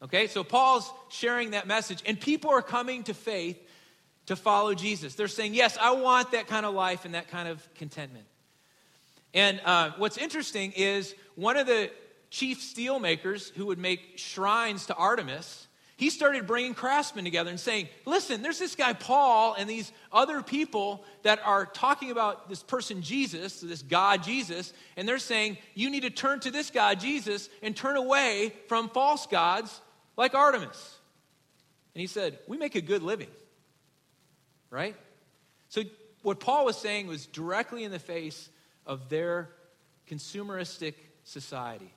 Okay, 0.00 0.28
so 0.28 0.44
Paul's 0.44 0.90
sharing 1.08 1.50
that 1.50 1.66
message, 1.66 2.02
and 2.06 2.20
people 2.20 2.50
are 2.50 2.62
coming 2.62 3.02
to 3.04 3.14
faith 3.14 3.60
to 4.26 4.36
follow 4.36 4.74
Jesus. 4.74 5.14
They're 5.14 5.26
saying, 5.26 5.54
Yes, 5.54 5.76
I 5.80 5.92
want 5.92 6.32
that 6.32 6.46
kind 6.46 6.64
of 6.64 6.74
life 6.74 7.04
and 7.04 7.14
that 7.14 7.28
kind 7.28 7.48
of 7.48 7.66
contentment. 7.74 8.26
And 9.34 9.60
uh, 9.64 9.92
what's 9.96 10.18
interesting 10.18 10.72
is 10.72 11.14
one 11.34 11.56
of 11.56 11.66
the 11.66 11.90
chief 12.30 12.60
steelmakers 12.60 13.52
who 13.54 13.66
would 13.66 13.78
make 13.78 14.18
shrines 14.18 14.86
to 14.86 14.94
Artemis 14.94 15.67
he 15.98 16.10
started 16.10 16.46
bringing 16.46 16.74
craftsmen 16.74 17.24
together 17.24 17.50
and 17.50 17.58
saying, 17.58 17.88
Listen, 18.06 18.40
there's 18.40 18.60
this 18.60 18.76
guy 18.76 18.92
Paul 18.92 19.56
and 19.58 19.68
these 19.68 19.90
other 20.12 20.42
people 20.42 21.04
that 21.24 21.40
are 21.44 21.66
talking 21.66 22.12
about 22.12 22.48
this 22.48 22.62
person 22.62 23.02
Jesus, 23.02 23.60
this 23.60 23.82
God 23.82 24.22
Jesus, 24.22 24.72
and 24.96 25.08
they're 25.08 25.18
saying, 25.18 25.58
You 25.74 25.90
need 25.90 26.04
to 26.04 26.10
turn 26.10 26.38
to 26.40 26.52
this 26.52 26.70
God 26.70 27.00
Jesus 27.00 27.48
and 27.62 27.76
turn 27.76 27.96
away 27.96 28.54
from 28.68 28.90
false 28.90 29.26
gods 29.26 29.80
like 30.16 30.34
Artemis. 30.34 30.98
And 31.96 32.00
he 32.00 32.06
said, 32.06 32.38
We 32.46 32.58
make 32.58 32.76
a 32.76 32.80
good 32.80 33.02
living, 33.02 33.30
right? 34.70 34.94
So 35.68 35.82
what 36.22 36.38
Paul 36.38 36.64
was 36.64 36.76
saying 36.76 37.08
was 37.08 37.26
directly 37.26 37.82
in 37.82 37.90
the 37.90 37.98
face 37.98 38.48
of 38.86 39.08
their 39.08 39.50
consumeristic 40.08 40.94
society. 41.24 41.92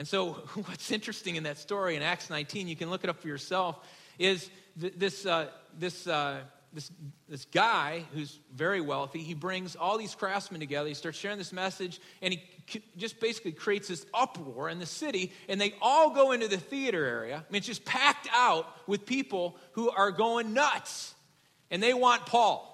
And 0.00 0.08
so, 0.08 0.32
what's 0.64 0.90
interesting 0.90 1.36
in 1.36 1.42
that 1.42 1.58
story 1.58 1.94
in 1.94 2.02
Acts 2.02 2.30
19, 2.30 2.66
you 2.68 2.74
can 2.74 2.88
look 2.88 3.04
it 3.04 3.10
up 3.10 3.20
for 3.20 3.28
yourself, 3.28 3.78
is 4.18 4.50
th- 4.80 4.94
this, 4.96 5.26
uh, 5.26 5.48
this, 5.78 6.06
uh, 6.06 6.38
this, 6.72 6.90
this 7.28 7.44
guy 7.44 8.04
who's 8.14 8.38
very 8.54 8.80
wealthy, 8.80 9.18
he 9.18 9.34
brings 9.34 9.76
all 9.76 9.98
these 9.98 10.14
craftsmen 10.14 10.58
together. 10.58 10.88
He 10.88 10.94
starts 10.94 11.18
sharing 11.18 11.36
this 11.36 11.52
message, 11.52 12.00
and 12.22 12.32
he 12.32 12.82
just 12.96 13.20
basically 13.20 13.52
creates 13.52 13.88
this 13.88 14.06
uproar 14.14 14.70
in 14.70 14.78
the 14.78 14.86
city, 14.86 15.34
and 15.50 15.60
they 15.60 15.74
all 15.82 16.14
go 16.14 16.32
into 16.32 16.48
the 16.48 16.56
theater 16.56 17.04
area. 17.04 17.44
I 17.46 17.52
mean, 17.52 17.58
it's 17.58 17.66
just 17.66 17.84
packed 17.84 18.28
out 18.32 18.66
with 18.86 19.04
people 19.04 19.58
who 19.72 19.90
are 19.90 20.10
going 20.10 20.54
nuts, 20.54 21.14
and 21.70 21.82
they 21.82 21.92
want 21.92 22.24
Paul. 22.24 22.66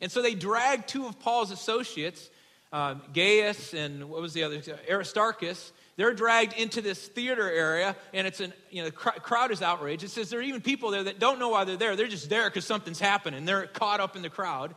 And 0.00 0.12
so 0.12 0.22
they 0.22 0.34
drag 0.34 0.86
two 0.86 1.06
of 1.06 1.18
Paul's 1.18 1.50
associates, 1.50 2.30
uh, 2.72 2.94
Gaius 3.12 3.74
and 3.74 4.08
what 4.08 4.20
was 4.20 4.34
the 4.34 4.44
other, 4.44 4.62
Aristarchus, 4.88 5.72
they're 5.96 6.14
dragged 6.14 6.54
into 6.54 6.80
this 6.80 7.06
theater 7.06 7.48
area, 7.50 7.94
and 8.12 8.26
it's 8.26 8.40
an, 8.40 8.52
you 8.70 8.82
know, 8.82 8.86
the 8.86 8.92
crowd 8.92 9.52
is 9.52 9.62
outraged. 9.62 10.02
It 10.02 10.10
says 10.10 10.30
there 10.30 10.40
are 10.40 10.42
even 10.42 10.60
people 10.60 10.90
there 10.90 11.04
that 11.04 11.18
don't 11.18 11.38
know 11.38 11.50
why 11.50 11.64
they're 11.64 11.76
there. 11.76 11.94
They're 11.94 12.08
just 12.08 12.28
there 12.28 12.50
because 12.50 12.64
something's 12.64 13.00
happening. 13.00 13.44
They're 13.44 13.66
caught 13.66 14.00
up 14.00 14.16
in 14.16 14.22
the 14.22 14.30
crowd. 14.30 14.74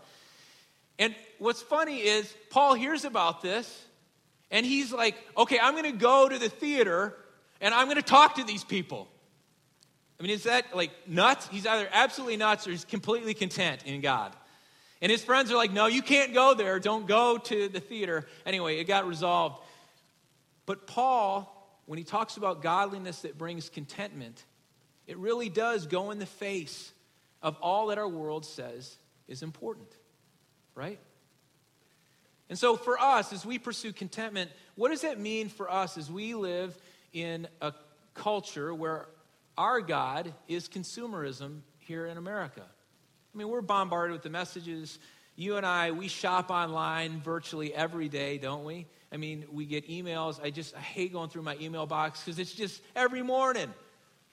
And 1.00 1.16
what's 1.40 1.62
funny 1.62 2.00
is 2.00 2.32
Paul 2.50 2.74
hears 2.76 3.06
about 3.06 3.42
this, 3.42 3.86
and 4.52 4.66
he's 4.66 4.94
like, 4.94 5.16
okay, 5.36 5.60
I'm 5.62 5.74
going 5.74 5.92
to 5.92 5.98
go 5.98 6.30
to 6.30 6.38
the 6.38 6.50
theater, 6.50 7.16
and 7.62 7.74
I'm 7.74 7.86
going 7.86 7.98
to 7.98 8.04
talk 8.04 8.36
to 8.36 8.44
these 8.44 8.64
people. 8.64 9.08
I 10.20 10.24
mean, 10.24 10.32
is 10.32 10.44
that 10.44 10.76
like 10.76 10.92
nuts? 11.08 11.48
He's 11.50 11.68
either 11.68 11.88
absolutely 11.92 12.38
nuts 12.38 12.68
or 12.68 12.72
he's 12.72 12.86
completely 12.86 13.34
content 13.34 13.82
in 13.86 14.02
God. 14.02 14.36
And 15.00 15.12
his 15.12 15.24
friends 15.24 15.52
are 15.52 15.56
like, 15.56 15.72
no, 15.72 15.86
you 15.86 16.02
can't 16.02 16.34
go 16.34 16.56
there. 16.56 16.80
Don't 16.80 17.06
go 17.06 17.38
to 17.38 17.68
the 17.68 17.80
theater. 17.80 18.26
Anyway, 18.48 18.80
it 18.80 18.86
got 18.86 19.08
resolved. 19.08 19.62
But 20.68 20.86
Paul, 20.86 21.82
when 21.88 21.98
he 21.98 22.04
talks 22.04 22.38
about 22.38 22.62
godliness 22.62 23.22
that 23.22 23.40
brings 23.40 23.70
contentment, 23.70 24.44
it 25.08 25.18
really 25.18 25.50
does 25.50 25.88
go 25.88 26.12
in 26.12 26.20
the 26.20 26.28
face 26.28 26.92
of 27.42 27.58
all 27.62 27.88
that 27.88 27.98
our 27.98 28.08
world 28.08 28.46
says 28.46 28.96
is 29.28 29.42
important, 29.42 29.88
right? 30.76 31.00
And 32.50 32.60
so 32.60 32.76
for 32.76 33.00
us, 33.00 33.34
as 33.34 33.46
we 33.46 33.58
pursue 33.58 33.94
contentment, 33.94 34.52
what 34.76 34.90
does 34.90 35.02
that 35.02 35.20
mean 35.20 35.50
for 35.50 35.72
us 35.72 35.98
as 35.98 36.12
we 36.12 36.36
live 36.36 36.78
in 37.14 37.48
a 37.62 37.74
culture 38.14 38.74
where 38.74 39.08
our 39.58 39.82
God 39.82 40.34
is 40.48 40.68
consumerism 40.68 41.62
here 41.80 42.06
in 42.06 42.18
America? 42.18 42.64
I 42.64 43.38
mean, 43.38 43.48
we're 43.48 43.62
bombarded 43.62 44.12
with 44.14 44.24
the 44.24 44.30
messages. 44.30 45.00
You 45.36 45.56
and 45.56 45.66
I, 45.66 45.92
we 45.92 46.10
shop 46.10 46.52
online 46.52 47.22
virtually 47.22 47.74
every 47.74 48.10
day, 48.10 48.38
don't 48.38 48.66
we? 48.66 48.88
I 49.12 49.18
mean, 49.18 49.46
we 49.52 49.66
get 49.66 49.90
emails. 49.90 50.42
I 50.42 50.50
just 50.50 50.76
I 50.76 50.80
hate 50.80 51.14
going 51.14 51.30
through 51.30 51.44
my 51.44 51.58
email 51.60 51.86
box 51.86 52.24
because 52.24 52.40
it's 52.40 52.54
just 52.54 52.82
every 52.96 53.22
morning 53.22 53.74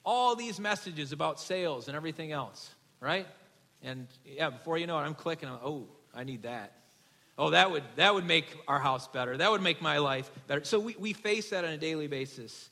all 0.05 0.35
these 0.35 0.59
messages 0.59 1.11
about 1.11 1.39
sales 1.39 1.87
and 1.87 1.95
everything 1.95 2.31
else, 2.31 2.69
right? 2.99 3.25
And 3.81 4.07
yeah, 4.25 4.49
before 4.49 4.77
you 4.77 4.87
know 4.87 4.97
it, 4.97 5.01
I'm 5.01 5.15
clicking. 5.15 5.49
I'm, 5.49 5.59
oh, 5.63 5.87
I 6.13 6.23
need 6.23 6.43
that. 6.43 6.73
Oh, 7.37 7.49
that 7.49 7.71
would 7.71 7.83
that 7.95 8.13
would 8.13 8.25
make 8.25 8.45
our 8.67 8.79
house 8.79 9.07
better. 9.07 9.37
That 9.37 9.51
would 9.51 9.61
make 9.61 9.81
my 9.81 9.97
life 9.97 10.29
better. 10.47 10.63
So 10.63 10.79
we, 10.79 10.95
we 10.97 11.13
face 11.13 11.49
that 11.49 11.65
on 11.65 11.71
a 11.71 11.77
daily 11.77 12.07
basis. 12.07 12.69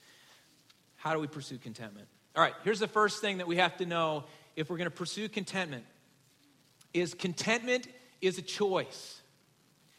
How 0.96 1.14
do 1.14 1.20
we 1.20 1.28
pursue 1.28 1.58
contentment? 1.58 2.08
All 2.36 2.42
right, 2.42 2.54
here's 2.64 2.80
the 2.80 2.88
first 2.88 3.22
thing 3.22 3.40
that 3.40 3.48
we 3.48 3.58
have 3.58 3.78
to 3.78 3.86
know 3.86 4.26
if 4.56 4.70
we're 4.70 4.78
going 4.78 4.90
to 4.90 4.96
pursue 4.96 5.28
contentment 5.30 5.86
is 6.94 7.14
contentment 7.14 7.88
is 8.22 8.38
a 8.38 8.42
choice. 8.42 9.22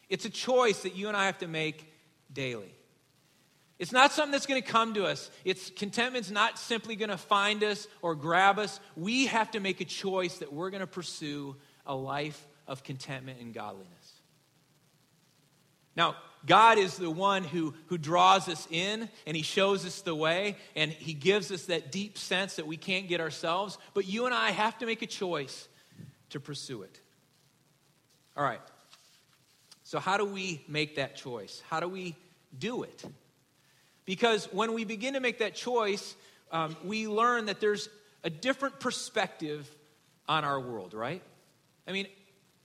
It's 0.09 0.25
a 0.25 0.31
choice 0.31 0.83
that 0.83 0.97
you 0.97 1.09
and 1.09 1.17
I 1.17 1.27
have 1.27 1.39
to 1.39 1.49
make 1.49 1.93
daily. 2.35 2.75
It's 3.79 3.93
not 3.93 4.13
something 4.13 4.33
that's 4.33 4.47
going 4.47 4.63
to 4.63 4.69
come 4.69 4.95
to 4.95 5.05
us. 5.05 5.31
It's 5.45 5.71
contentment's 5.71 6.31
not 6.31 6.59
simply 6.59 6.95
going 6.95 7.11
to 7.11 7.19
find 7.19 7.65
us 7.65 7.89
or 8.03 8.15
grab 8.15 8.59
us. 8.59 8.79
We 8.97 9.27
have 9.27 9.51
to 9.53 9.61
make 9.61 9.81
a 9.81 9.85
choice 9.85 10.39
that 10.39 10.53
we're 10.53 10.71
going 10.71 10.81
to 10.81 10.87
pursue 10.87 11.57
a 11.87 11.95
life 11.95 12.47
of 12.69 12.85
contentment 12.85 13.41
and 13.41 13.53
godliness. 13.53 14.13
Now, 15.97 16.17
God 16.47 16.79
is 16.79 16.97
the 16.97 17.11
one 17.11 17.43
who, 17.43 17.75
who 17.87 17.99
draws 17.99 18.49
us 18.49 18.69
in 18.71 19.09
and 19.27 19.37
He 19.37 19.43
shows 19.43 19.87
us 19.87 20.03
the 20.03 20.15
way 20.15 20.57
and 20.77 20.91
He 20.91 21.15
gives 21.15 21.51
us 21.51 21.67
that 21.67 21.91
deep 21.91 22.19
sense 22.19 22.57
that 22.57 22.67
we 22.67 22.77
can't 22.77 23.09
get 23.09 23.21
ourselves. 23.21 23.79
But 23.93 24.07
you 24.07 24.27
and 24.27 24.35
I 24.35 24.51
have 24.51 24.79
to 24.79 24.87
make 24.87 25.03
a 25.03 25.07
choice 25.07 25.69
to 26.31 26.41
pursue 26.41 26.83
it. 26.83 27.01
All 28.37 28.45
right. 28.45 28.61
So, 29.85 29.99
how 29.99 30.17
do 30.17 30.25
we 30.25 30.65
make 30.69 30.97
that 30.97 31.17
choice? 31.17 31.63
How 31.69 31.81
do 31.81 31.89
we 31.89 32.17
do 32.59 32.83
it. 32.83 33.05
Because 34.05 34.47
when 34.53 34.75
we 34.75 34.85
begin 34.85 35.15
to 35.15 35.21
make 35.21 35.39
that 35.39 35.55
choice, 35.55 36.15
um, 36.51 36.77
we 36.85 37.09
learn 37.09 37.47
that 37.47 37.61
there's 37.61 37.89
a 38.23 38.31
different 38.31 38.81
perspective 38.81 39.69
on 40.29 40.45
our 40.45 40.61
world, 40.61 40.95
right? 40.95 41.23
I 41.87 41.93
mean, 41.93 42.07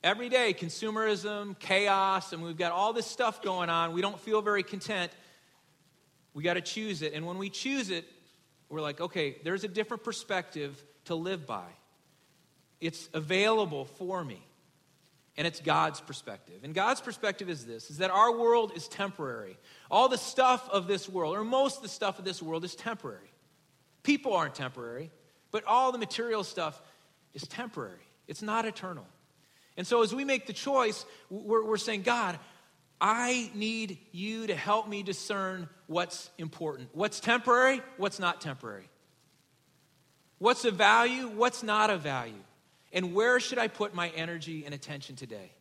every 0.04 0.30
day, 0.30 0.54
consumerism, 0.54 1.58
chaos, 1.60 2.34
and 2.34 2.44
we've 2.44 2.58
got 2.58 2.72
all 2.72 2.94
this 2.94 3.08
stuff 3.08 3.42
going 3.42 3.70
on. 3.70 3.94
We 3.94 4.02
don't 4.02 4.20
feel 4.20 4.42
very 4.42 4.64
content. 4.64 5.12
We 6.34 6.44
got 6.44 6.54
to 6.56 6.62
choose 6.62 7.02
it. 7.02 7.14
And 7.14 7.26
when 7.26 7.38
we 7.38 7.50
choose 7.50 7.90
it, 7.90 8.06
we're 8.70 8.82
like, 8.82 9.02
okay, 9.02 9.38
there's 9.44 9.64
a 9.64 9.68
different 9.68 10.04
perspective 10.04 10.82
to 11.06 11.16
live 11.16 11.46
by. 11.46 11.66
It's 12.80 13.10
available 13.14 13.86
for 13.86 14.24
me 14.24 14.42
and 15.40 15.48
it's 15.48 15.62
God's 15.62 16.02
perspective. 16.02 16.60
And 16.64 16.76
God's 16.76 17.00
perspective 17.00 17.50
is 17.50 17.66
this 17.66 17.90
is 17.90 18.00
that 18.00 18.12
our 18.12 18.38
world 18.38 18.74
is 18.76 18.90
temporary. 18.90 19.58
All 19.90 20.10
the 20.10 20.18
stuff 20.18 20.70
of 20.70 20.86
this 20.86 21.08
world, 21.08 21.36
or 21.36 21.46
most 21.46 21.78
of 21.78 21.82
the 21.82 21.88
stuff 21.90 22.20
of 22.20 22.26
this 22.26 22.44
world 22.44 22.66
is 22.66 22.76
temporary. 22.76 23.32
People 24.04 24.34
aren't 24.34 24.54
temporary, 24.54 25.12
but 25.52 25.64
all 25.64 25.94
the 25.94 25.98
material 25.98 26.44
stuff 26.44 26.82
is 27.34 27.44
temporary. 27.44 28.04
It's 28.28 28.42
not 28.42 28.66
eternal. 28.66 29.08
And 29.78 29.88
so 29.88 30.04
as 30.04 30.14
we 30.14 30.26
make 30.26 30.46
the 30.46 30.52
choice, 30.52 31.06
we're, 31.30 31.64
we're 31.64 31.78
saying, 31.78 32.02
God, 32.02 32.38
I 33.00 33.50
need 33.56 33.98
you 34.12 34.46
to 34.48 34.56
help 34.56 34.90
me 34.90 35.04
discern 35.04 35.70
what's 35.88 36.30
important. 36.38 36.90
What's 36.92 37.22
temporary, 37.22 37.82
what's 37.96 38.20
not 38.20 38.42
temporary. 38.42 38.90
What's 40.38 40.66
of 40.66 40.74
value, 40.74 41.30
what's 41.30 41.64
not 41.64 41.90
of 41.90 42.02
value. 42.02 42.44
And 42.92 43.14
where 43.14 43.40
should 43.40 43.58
I 43.58 43.68
put 43.68 43.94
my 43.94 44.10
energy 44.10 44.64
and 44.66 44.74
attention 44.74 45.16
today? 45.16 45.52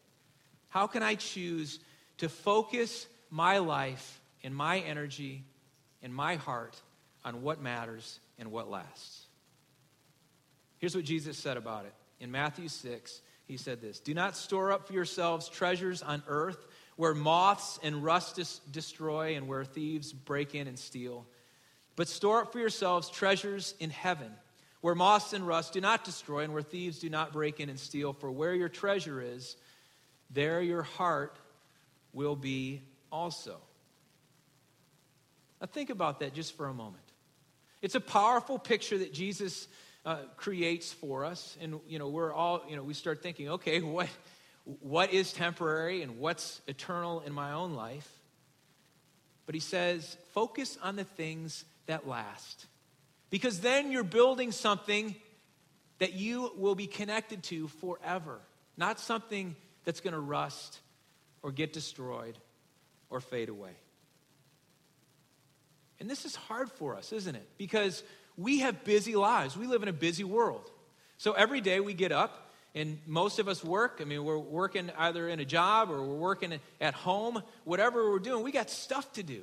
How 0.68 0.86
can 0.86 1.02
I 1.02 1.14
choose 1.14 1.80
to 2.18 2.28
focus 2.28 3.06
my 3.30 3.58
life 3.58 4.20
and 4.42 4.54
my 4.54 4.78
energy 4.80 5.44
and 6.02 6.14
my 6.14 6.36
heart 6.36 6.80
on 7.24 7.42
what 7.42 7.60
matters 7.60 8.20
and 8.38 8.50
what 8.50 8.70
lasts? 8.70 9.26
Here's 10.78 10.94
what 10.94 11.04
Jesus 11.04 11.36
said 11.36 11.56
about 11.56 11.84
it. 11.84 11.94
In 12.20 12.30
Matthew 12.30 12.68
6, 12.68 13.20
he 13.46 13.56
said 13.56 13.80
this 13.80 14.00
Do 14.00 14.14
not 14.14 14.36
store 14.36 14.72
up 14.72 14.86
for 14.86 14.92
yourselves 14.92 15.48
treasures 15.48 16.02
on 16.02 16.22
earth 16.28 16.66
where 16.96 17.14
moths 17.14 17.78
and 17.82 18.02
rust 18.02 18.40
destroy 18.72 19.36
and 19.36 19.46
where 19.46 19.64
thieves 19.64 20.12
break 20.12 20.54
in 20.54 20.66
and 20.66 20.78
steal, 20.78 21.26
but 21.94 22.08
store 22.08 22.42
up 22.42 22.52
for 22.52 22.58
yourselves 22.58 23.08
treasures 23.08 23.74
in 23.78 23.90
heaven 23.90 24.32
where 24.80 24.94
moss 24.94 25.32
and 25.32 25.46
rust 25.46 25.72
do 25.72 25.80
not 25.80 26.04
destroy, 26.04 26.44
and 26.44 26.52
where 26.52 26.62
thieves 26.62 26.98
do 26.98 27.10
not 27.10 27.32
break 27.32 27.60
in 27.60 27.68
and 27.68 27.78
steal. 27.78 28.12
For 28.12 28.30
where 28.30 28.54
your 28.54 28.68
treasure 28.68 29.20
is, 29.20 29.56
there 30.30 30.60
your 30.60 30.82
heart 30.82 31.36
will 32.12 32.36
be 32.36 32.82
also. 33.10 33.58
Now, 35.60 35.66
think 35.66 35.90
about 35.90 36.20
that 36.20 36.34
just 36.34 36.56
for 36.56 36.66
a 36.66 36.74
moment. 36.74 37.02
It's 37.82 37.94
a 37.94 38.00
powerful 38.00 38.58
picture 38.58 38.98
that 38.98 39.12
Jesus 39.12 39.68
uh, 40.04 40.18
creates 40.36 40.92
for 40.92 41.24
us. 41.24 41.56
And, 41.60 41.80
you 41.88 41.98
know, 41.98 42.08
we're 42.08 42.32
all, 42.32 42.62
you 42.68 42.76
know, 42.76 42.82
we 42.82 42.94
start 42.94 43.22
thinking, 43.22 43.48
okay, 43.50 43.80
what, 43.82 44.08
what 44.64 45.12
is 45.12 45.32
temporary 45.32 46.02
and 46.02 46.18
what's 46.18 46.60
eternal 46.66 47.20
in 47.20 47.32
my 47.32 47.52
own 47.52 47.74
life? 47.74 48.08
But 49.46 49.54
he 49.54 49.60
says, 49.60 50.16
focus 50.34 50.78
on 50.82 50.96
the 50.96 51.04
things 51.04 51.64
that 51.86 52.06
last. 52.06 52.66
Because 53.30 53.60
then 53.60 53.92
you're 53.92 54.04
building 54.04 54.52
something 54.52 55.14
that 55.98 56.14
you 56.14 56.52
will 56.56 56.74
be 56.74 56.86
connected 56.86 57.42
to 57.44 57.68
forever, 57.68 58.40
not 58.76 59.00
something 59.00 59.56
that's 59.84 60.00
going 60.00 60.14
to 60.14 60.20
rust 60.20 60.78
or 61.42 61.52
get 61.52 61.72
destroyed 61.72 62.38
or 63.10 63.20
fade 63.20 63.48
away. 63.48 63.72
And 66.00 66.08
this 66.08 66.24
is 66.24 66.36
hard 66.36 66.70
for 66.70 66.94
us, 66.94 67.12
isn't 67.12 67.34
it? 67.34 67.48
Because 67.58 68.02
we 68.36 68.60
have 68.60 68.84
busy 68.84 69.16
lives. 69.16 69.56
We 69.56 69.66
live 69.66 69.82
in 69.82 69.88
a 69.88 69.92
busy 69.92 70.24
world. 70.24 70.70
So 71.16 71.32
every 71.32 71.60
day 71.60 71.80
we 71.80 71.94
get 71.94 72.12
up, 72.12 72.52
and 72.74 72.98
most 73.06 73.40
of 73.40 73.48
us 73.48 73.64
work. 73.64 73.98
I 74.00 74.04
mean, 74.04 74.24
we're 74.24 74.38
working 74.38 74.90
either 74.96 75.28
in 75.28 75.40
a 75.40 75.44
job 75.44 75.90
or 75.90 76.00
we're 76.00 76.14
working 76.14 76.60
at 76.80 76.94
home, 76.94 77.42
whatever 77.64 78.10
we're 78.10 78.20
doing, 78.20 78.44
we 78.44 78.52
got 78.52 78.70
stuff 78.70 79.12
to 79.14 79.24
do. 79.24 79.42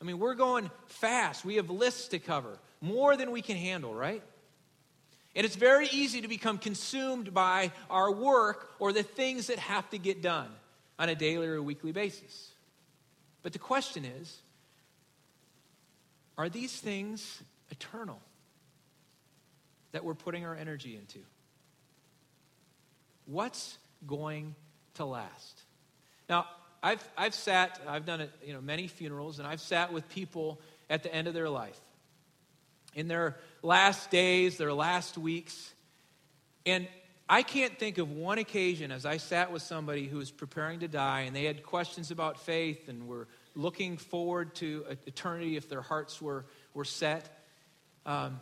I 0.00 0.04
mean, 0.04 0.18
we're 0.18 0.34
going 0.34 0.70
fast. 0.86 1.44
We 1.44 1.56
have 1.56 1.70
lists 1.70 2.08
to 2.08 2.18
cover 2.18 2.58
more 2.80 3.16
than 3.16 3.30
we 3.30 3.42
can 3.42 3.56
handle, 3.56 3.94
right? 3.94 4.22
And 5.34 5.44
it's 5.44 5.56
very 5.56 5.88
easy 5.88 6.22
to 6.22 6.28
become 6.28 6.58
consumed 6.58 7.32
by 7.32 7.72
our 7.88 8.10
work 8.10 8.70
or 8.78 8.92
the 8.92 9.02
things 9.02 9.46
that 9.46 9.58
have 9.58 9.88
to 9.90 9.98
get 9.98 10.22
done 10.22 10.48
on 10.98 11.08
a 11.08 11.14
daily 11.14 11.46
or 11.46 11.62
weekly 11.62 11.92
basis. 11.92 12.50
But 13.42 13.52
the 13.52 13.58
question 13.58 14.04
is 14.04 14.40
are 16.36 16.48
these 16.48 16.74
things 16.74 17.42
eternal 17.70 18.20
that 19.92 20.04
we're 20.04 20.14
putting 20.14 20.44
our 20.44 20.54
energy 20.54 20.96
into? 20.96 21.18
What's 23.26 23.78
going 24.06 24.54
to 24.94 25.04
last? 25.04 25.62
Now, 26.28 26.46
I've, 26.82 27.06
I've 27.16 27.34
sat, 27.34 27.80
I've 27.86 28.06
done 28.06 28.26
you 28.44 28.54
know, 28.54 28.60
many 28.60 28.88
funerals, 28.88 29.38
and 29.38 29.46
I've 29.46 29.60
sat 29.60 29.92
with 29.92 30.08
people 30.08 30.60
at 30.88 31.02
the 31.02 31.14
end 31.14 31.28
of 31.28 31.34
their 31.34 31.48
life. 31.48 31.78
In 32.94 33.08
their 33.08 33.36
last 33.62 34.10
days, 34.10 34.56
their 34.56 34.72
last 34.72 35.16
weeks. 35.16 35.72
And 36.66 36.88
I 37.28 37.42
can't 37.42 37.78
think 37.78 37.98
of 37.98 38.10
one 38.10 38.38
occasion 38.38 38.90
as 38.90 39.06
I 39.06 39.18
sat 39.18 39.52
with 39.52 39.62
somebody 39.62 40.08
who 40.08 40.18
was 40.18 40.32
preparing 40.32 40.80
to 40.80 40.88
die 40.88 41.20
and 41.20 41.36
they 41.36 41.44
had 41.44 41.62
questions 41.62 42.10
about 42.10 42.40
faith 42.40 42.88
and 42.88 43.06
were 43.06 43.28
looking 43.54 43.98
forward 43.98 44.54
to 44.56 44.84
eternity 45.06 45.56
if 45.56 45.68
their 45.68 45.80
hearts 45.80 46.20
were, 46.20 46.44
were 46.74 46.84
set. 46.84 47.44
Um, 48.04 48.40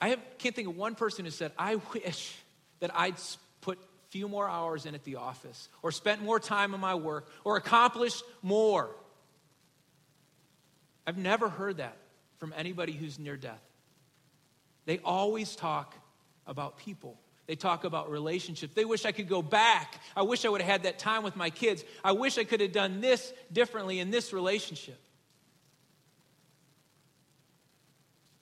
I 0.00 0.08
have, 0.08 0.20
can't 0.38 0.54
think 0.54 0.68
of 0.68 0.76
one 0.76 0.94
person 0.94 1.26
who 1.26 1.30
said, 1.30 1.52
I 1.58 1.76
wish 1.92 2.34
that 2.80 2.90
I'd 2.94 3.16
put 3.60 3.78
a 3.78 4.10
few 4.10 4.26
more 4.26 4.48
hours 4.48 4.86
in 4.86 4.94
at 4.94 5.04
the 5.04 5.16
office 5.16 5.68
or 5.82 5.92
spent 5.92 6.22
more 6.22 6.40
time 6.40 6.72
on 6.72 6.80
my 6.80 6.94
work 6.94 7.28
or 7.44 7.56
accomplished 7.56 8.22
more. 8.42 8.88
I've 11.06 11.18
never 11.18 11.48
heard 11.48 11.76
that 11.76 11.96
from 12.38 12.54
anybody 12.56 12.92
who's 12.92 13.18
near 13.18 13.36
death. 13.36 13.60
They 14.86 14.98
always 14.98 15.56
talk 15.56 15.94
about 16.46 16.78
people. 16.78 17.18
They 17.46 17.56
talk 17.56 17.84
about 17.84 18.10
relationships. 18.10 18.74
They 18.74 18.84
wish 18.84 19.04
I 19.04 19.12
could 19.12 19.28
go 19.28 19.42
back. 19.42 20.00
I 20.14 20.22
wish 20.22 20.44
I 20.44 20.48
would 20.48 20.60
have 20.60 20.70
had 20.70 20.82
that 20.84 20.98
time 20.98 21.24
with 21.24 21.34
my 21.34 21.50
kids. 21.50 21.84
I 22.04 22.12
wish 22.12 22.38
I 22.38 22.44
could 22.44 22.60
have 22.60 22.72
done 22.72 23.00
this 23.00 23.32
differently 23.52 23.98
in 23.98 24.10
this 24.10 24.32
relationship. 24.32 25.00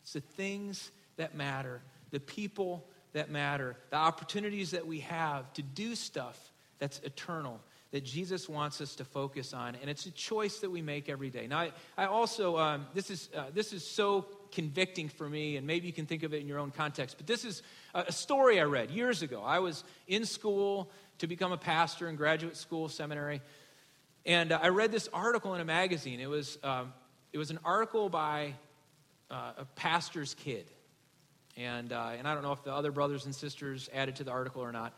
It's 0.02 0.12
the 0.12 0.20
things 0.20 0.90
that 1.16 1.34
matter, 1.34 1.80
the 2.10 2.20
people 2.20 2.86
that 3.12 3.30
matter, 3.30 3.76
the 3.90 3.96
opportunities 3.96 4.70
that 4.70 4.86
we 4.86 5.00
have 5.00 5.52
to 5.54 5.62
do 5.62 5.94
stuff 5.94 6.52
that's 6.78 6.98
eternal, 7.00 7.60
that 7.90 8.04
Jesus 8.04 8.48
wants 8.48 8.80
us 8.80 8.94
to 8.96 9.04
focus 9.04 9.52
on. 9.52 9.74
And 9.80 9.88
it's 9.88 10.06
a 10.06 10.10
choice 10.10 10.60
that 10.60 10.70
we 10.70 10.82
make 10.82 11.08
every 11.08 11.30
day. 11.30 11.46
Now, 11.46 11.58
I, 11.58 11.72
I 11.96 12.06
also, 12.06 12.58
um, 12.58 12.86
this, 12.94 13.10
is, 13.10 13.28
uh, 13.34 13.44
this 13.54 13.72
is 13.72 13.86
so 13.86 14.26
convicting 14.52 15.08
for 15.08 15.28
me, 15.28 15.56
and 15.56 15.66
maybe 15.66 15.86
you 15.86 15.92
can 15.92 16.06
think 16.06 16.22
of 16.22 16.34
it 16.34 16.40
in 16.40 16.48
your 16.48 16.58
own 16.58 16.70
context. 16.70 17.16
But 17.16 17.26
this 17.26 17.44
is 17.44 17.62
a 17.94 18.12
story 18.12 18.60
I 18.60 18.64
read 18.64 18.90
years 18.90 19.22
ago. 19.22 19.42
I 19.44 19.58
was 19.58 19.84
in 20.06 20.24
school 20.24 20.90
to 21.18 21.26
become 21.26 21.52
a 21.52 21.56
pastor 21.56 22.08
in 22.08 22.16
graduate 22.16 22.56
school, 22.56 22.88
seminary, 22.88 23.40
and 24.26 24.52
uh, 24.52 24.60
I 24.62 24.68
read 24.68 24.92
this 24.92 25.08
article 25.12 25.54
in 25.54 25.60
a 25.60 25.64
magazine. 25.64 26.20
It 26.20 26.28
was, 26.28 26.58
um, 26.62 26.92
it 27.32 27.38
was 27.38 27.50
an 27.50 27.58
article 27.64 28.08
by 28.08 28.54
uh, 29.30 29.52
a 29.58 29.64
pastor's 29.76 30.34
kid. 30.34 30.66
And, 31.56 31.92
uh, 31.92 32.12
and 32.16 32.28
I 32.28 32.34
don't 32.34 32.42
know 32.42 32.52
if 32.52 32.62
the 32.62 32.72
other 32.72 32.92
brothers 32.92 33.24
and 33.24 33.34
sisters 33.34 33.88
added 33.92 34.16
to 34.16 34.24
the 34.24 34.30
article 34.30 34.62
or 34.62 34.70
not. 34.70 34.92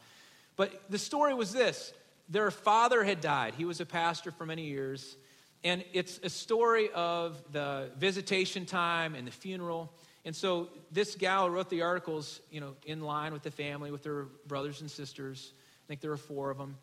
But 0.57 0.83
the 0.91 0.99
story 0.99 1.33
was 1.33 1.53
this 1.53 1.93
their 2.29 2.51
father 2.51 3.03
had 3.03 3.21
died. 3.21 3.55
He 3.55 3.65
was 3.65 3.81
a 3.81 3.87
pastor 3.87 4.31
for 4.31 4.47
many 4.47 4.67
years. 4.67 5.17
And 5.63 5.85
it's 5.93 6.19
a 6.23 6.31
story 6.31 6.89
of 6.95 7.43
the 7.53 7.91
visitation 7.99 8.65
time 8.65 9.15
and 9.15 9.27
the 9.27 9.33
funeral. 9.33 9.93
And 10.25 10.35
so 10.35 10.69
this 10.91 11.15
gal 11.15 11.51
wrote 11.51 11.69
the 11.71 11.83
articles, 11.83 12.41
you 12.51 12.61
know, 12.61 12.75
in 12.87 13.01
line 13.01 13.33
with 13.33 13.43
the 13.43 13.51
family, 13.51 13.91
with 13.91 14.03
their 14.03 14.25
brothers 14.47 14.81
and 14.81 14.91
sisters. 14.91 15.53
I 15.85 15.87
think 15.89 16.01
there 16.01 16.11
were 16.11 16.17
four 16.17 16.51
of 16.51 16.59
them. 16.59 16.77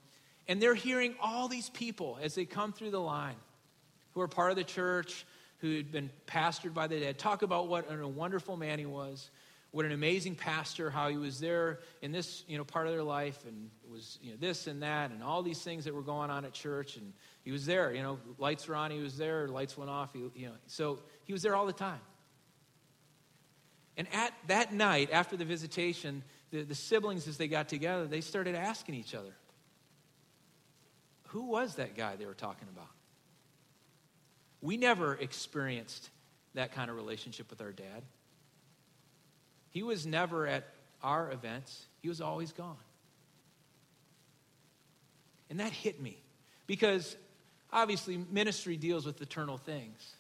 And 0.48 0.62
they're 0.62 0.76
hearing 0.76 1.16
all 1.22 1.48
these 1.48 1.70
people 1.70 2.18
as 2.22 2.36
they 2.36 2.46
come 2.46 2.72
through 2.72 2.92
the 2.92 3.02
line 3.02 3.36
who 4.14 4.22
are 4.22 4.28
part 4.28 4.52
of 4.52 4.58
the 4.58 4.64
church, 4.64 5.26
who 5.60 5.76
had 5.76 5.92
been 5.92 6.10
pastored 6.28 6.74
by 6.74 6.88
the 6.88 7.00
dead, 7.00 7.18
talk 7.18 7.42
about 7.42 7.68
what 7.68 7.92
a 7.92 8.08
wonderful 8.08 8.58
man 8.58 8.80
he 8.80 8.86
was, 8.86 9.30
what 9.72 9.86
an 9.86 9.92
amazing 9.92 10.36
pastor, 10.36 10.90
how 10.90 11.10
he 11.10 11.18
was 11.18 11.40
there 11.40 11.80
in 12.02 12.12
this, 12.12 12.44
you 12.48 12.58
know, 12.58 12.64
part 12.64 12.88
of 12.88 12.94
their 12.94 13.04
life, 13.04 13.46
and 13.46 13.70
it 13.84 13.92
was, 13.92 14.18
you 14.22 14.32
know, 14.32 14.38
this 14.40 14.68
and 14.68 14.82
that, 14.82 15.12
and 15.12 15.22
all 15.22 15.44
these 15.44 15.62
things 15.62 15.86
that 15.86 15.94
were 15.94 16.02
going 16.02 16.30
on 16.30 16.46
at 16.46 16.54
church, 16.54 16.96
and 16.98 17.14
he 17.44 17.52
was 17.52 17.66
there, 17.66 17.94
you 17.94 18.02
know, 18.02 18.18
lights 18.38 18.68
were 18.68 18.76
on, 18.76 18.92
he 18.92 19.00
was 19.00 19.18
there, 19.18 19.48
lights 19.48 19.78
went 19.78 19.90
off, 19.90 20.14
he, 20.14 20.20
you 20.36 20.48
know, 20.48 20.54
so 20.68 21.00
he 21.26 21.34
was 21.34 21.42
there 21.42 21.56
all 21.56 21.66
the 21.66 21.74
time. 21.74 22.00
And 23.98 24.08
at 24.14 24.32
that 24.48 24.74
night, 24.74 25.10
after 25.12 25.36
the 25.36 25.46
visitation, 25.46 26.24
the, 26.52 26.64
the 26.64 26.76
siblings, 26.76 27.28
as 27.28 27.38
they 27.38 27.48
got 27.48 27.68
together, 27.68 28.06
they 28.06 28.22
started 28.22 28.56
asking 28.56 28.96
each 28.96 29.16
other, 29.16 29.36
who 31.28 31.44
was 31.44 31.76
that 31.76 31.96
guy 31.96 32.16
they 32.16 32.26
were 32.26 32.34
talking 32.34 32.68
about? 32.74 32.88
We 34.62 34.78
never 34.78 35.16
experienced 35.16 36.10
that 36.54 36.72
kind 36.72 36.90
of 36.90 36.96
relationship 36.96 37.50
with 37.50 37.62
our 37.62 37.72
dad. 37.72 38.04
He 39.78 39.84
was 39.84 40.08
never 40.08 40.48
at 40.48 40.66
our 41.04 41.32
events, 41.32 41.86
he 42.02 42.10
was 42.10 42.20
always 42.20 42.52
gone. 42.52 42.76
And 45.50 45.60
that 45.60 45.72
hit 45.72 46.02
me 46.02 46.18
because 46.66 47.16
Obviously, 47.72 48.18
ministry 48.32 48.78
deals 48.78 49.06
with 49.06 49.22
eternal 49.22 49.58
things. 49.58 50.16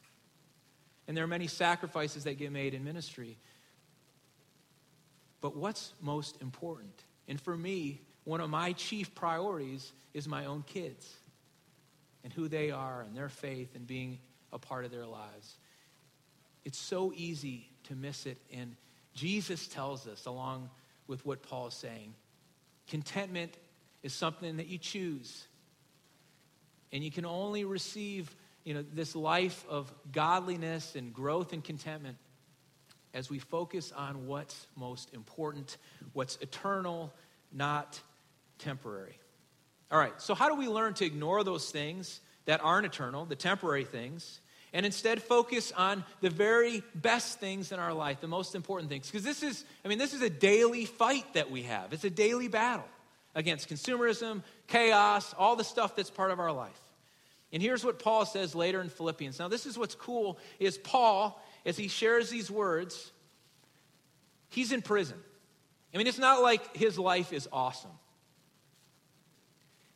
And 1.08 1.15
there 1.15 1.24
are 1.24 1.28
many 1.28 1.48
sacrifices 1.48 2.26
that 2.26 2.38
get 2.38 2.52
made 2.52 2.74
in 2.74 2.84
ministry. 2.84 3.38
But 5.39 5.56
what's 5.56 5.93
most 6.02 6.41
important? 6.41 7.04
And 7.28 7.39
for 7.39 7.56
me, 7.56 8.02
one 8.26 8.41
of 8.41 8.50
my 8.50 8.74
chief 8.74 9.15
priorities 9.15 9.93
is 10.13 10.28
my 10.28 10.46
own 10.46 10.63
kids 10.63 11.15
and 12.24 12.34
who 12.34 12.50
they 12.50 12.72
are 12.72 13.02
and 13.02 13.15
their 13.15 13.30
faith 13.30 13.76
and 13.76 13.88
being 13.88 14.20
a 14.52 14.60
part 14.60 14.84
of 14.84 14.91
their 14.91 15.06
lives. 15.06 15.56
It's 16.65 16.78
so 16.78 17.13
easy 17.15 17.70
to 17.86 17.96
miss 17.96 18.26
it. 18.26 18.38
And 18.52 18.76
Jesus 19.17 19.67
tells 19.67 20.08
us, 20.08 20.27
along 20.27 20.69
with 21.08 21.25
what 21.25 21.41
Paul 21.41 21.67
is 21.67 21.73
saying, 21.73 22.13
contentment 22.88 23.51
is 24.03 24.13
something 24.13 24.58
that 24.58 24.67
you 24.67 24.77
choose. 24.77 25.47
And 26.93 27.03
you 27.03 27.10
can 27.10 27.25
only 27.25 27.65
receive 27.65 28.34
you 28.63 28.75
know, 28.75 28.86
this 28.93 29.15
life 29.15 29.65
of 29.67 29.91
godliness 30.12 30.95
and 30.95 31.12
growth 31.12 31.51
and 31.51 31.63
contentment 31.63 32.17
as 33.15 33.27
we 33.27 33.39
focus 33.39 33.91
on 33.91 34.27
what's 34.27 34.67
most 34.75 35.12
important, 35.15 35.77
what's 36.13 36.38
eternal, 36.38 37.12
not 37.51 37.99
temporary. 38.60 39.17
All 39.89 39.97
right, 39.97 40.13
so 40.21 40.36
how 40.36 40.47
do 40.47 40.56
we 40.56 40.67
learn 40.67 40.93
to 40.95 41.06
ignore 41.06 41.43
those 41.43 41.71
things 41.71 42.21
that 42.45 42.63
aren't 42.63 42.86
eternal, 42.86 43.25
the 43.25 43.36
temporary 43.36 43.86
things, 43.86 44.41
and 44.73 44.86
instead 44.86 45.21
focus 45.21 45.71
on 45.71 46.03
the 46.21 46.30
very 46.30 46.84
best 46.95 47.39
things 47.39 47.71
in 47.71 47.80
our 47.80 47.93
life, 47.93 48.21
the 48.21 48.27
most 48.27 48.56
important 48.56 48.89
things? 48.89 49.08
Because 49.08 49.23
this 49.23 49.43
is, 49.43 49.63
I 49.84 49.88
mean, 49.88 49.97
this 49.97 50.13
is 50.13 50.21
a 50.21 50.30
daily 50.30 50.86
fight 50.86 51.34
that 51.34 51.49
we 51.51 51.63
have, 51.63 51.93
it's 51.93 52.03
a 52.03 52.10
daily 52.10 52.47
battle 52.47 52.88
against 53.36 53.69
consumerism, 53.69 54.41
chaos, 54.67 55.34
all 55.38 55.56
the 55.56 55.63
stuff 55.63 55.95
that's 55.95 56.10
part 56.10 56.32
of 56.32 56.39
our 56.39 56.51
life. 56.51 56.80
And 57.53 57.62
here's 57.62 57.86
what 57.86 57.99
Paul 57.99 58.25
says 58.25 58.56
later 58.56 58.82
in 58.82 58.89
Philippians. 58.89 59.39
Now, 59.39 59.47
this 59.47 59.65
is 59.65 59.77
what's 59.77 59.95
cool 59.95 60.38
is 60.60 60.77
Paul, 60.77 61.41
as 61.65 61.77
he 61.77 61.88
shares 61.88 62.30
these 62.30 62.51
words, 62.51 63.12
he's 64.49 64.71
in 64.71 64.82
prison. 64.82 65.17
I 65.93 65.97
mean, 65.97 66.08
it's 66.08 66.19
not 66.19 66.41
like 66.41 66.75
his 66.75 66.99
life 66.99 67.32
is 67.32 67.47
awesome. 67.53 67.91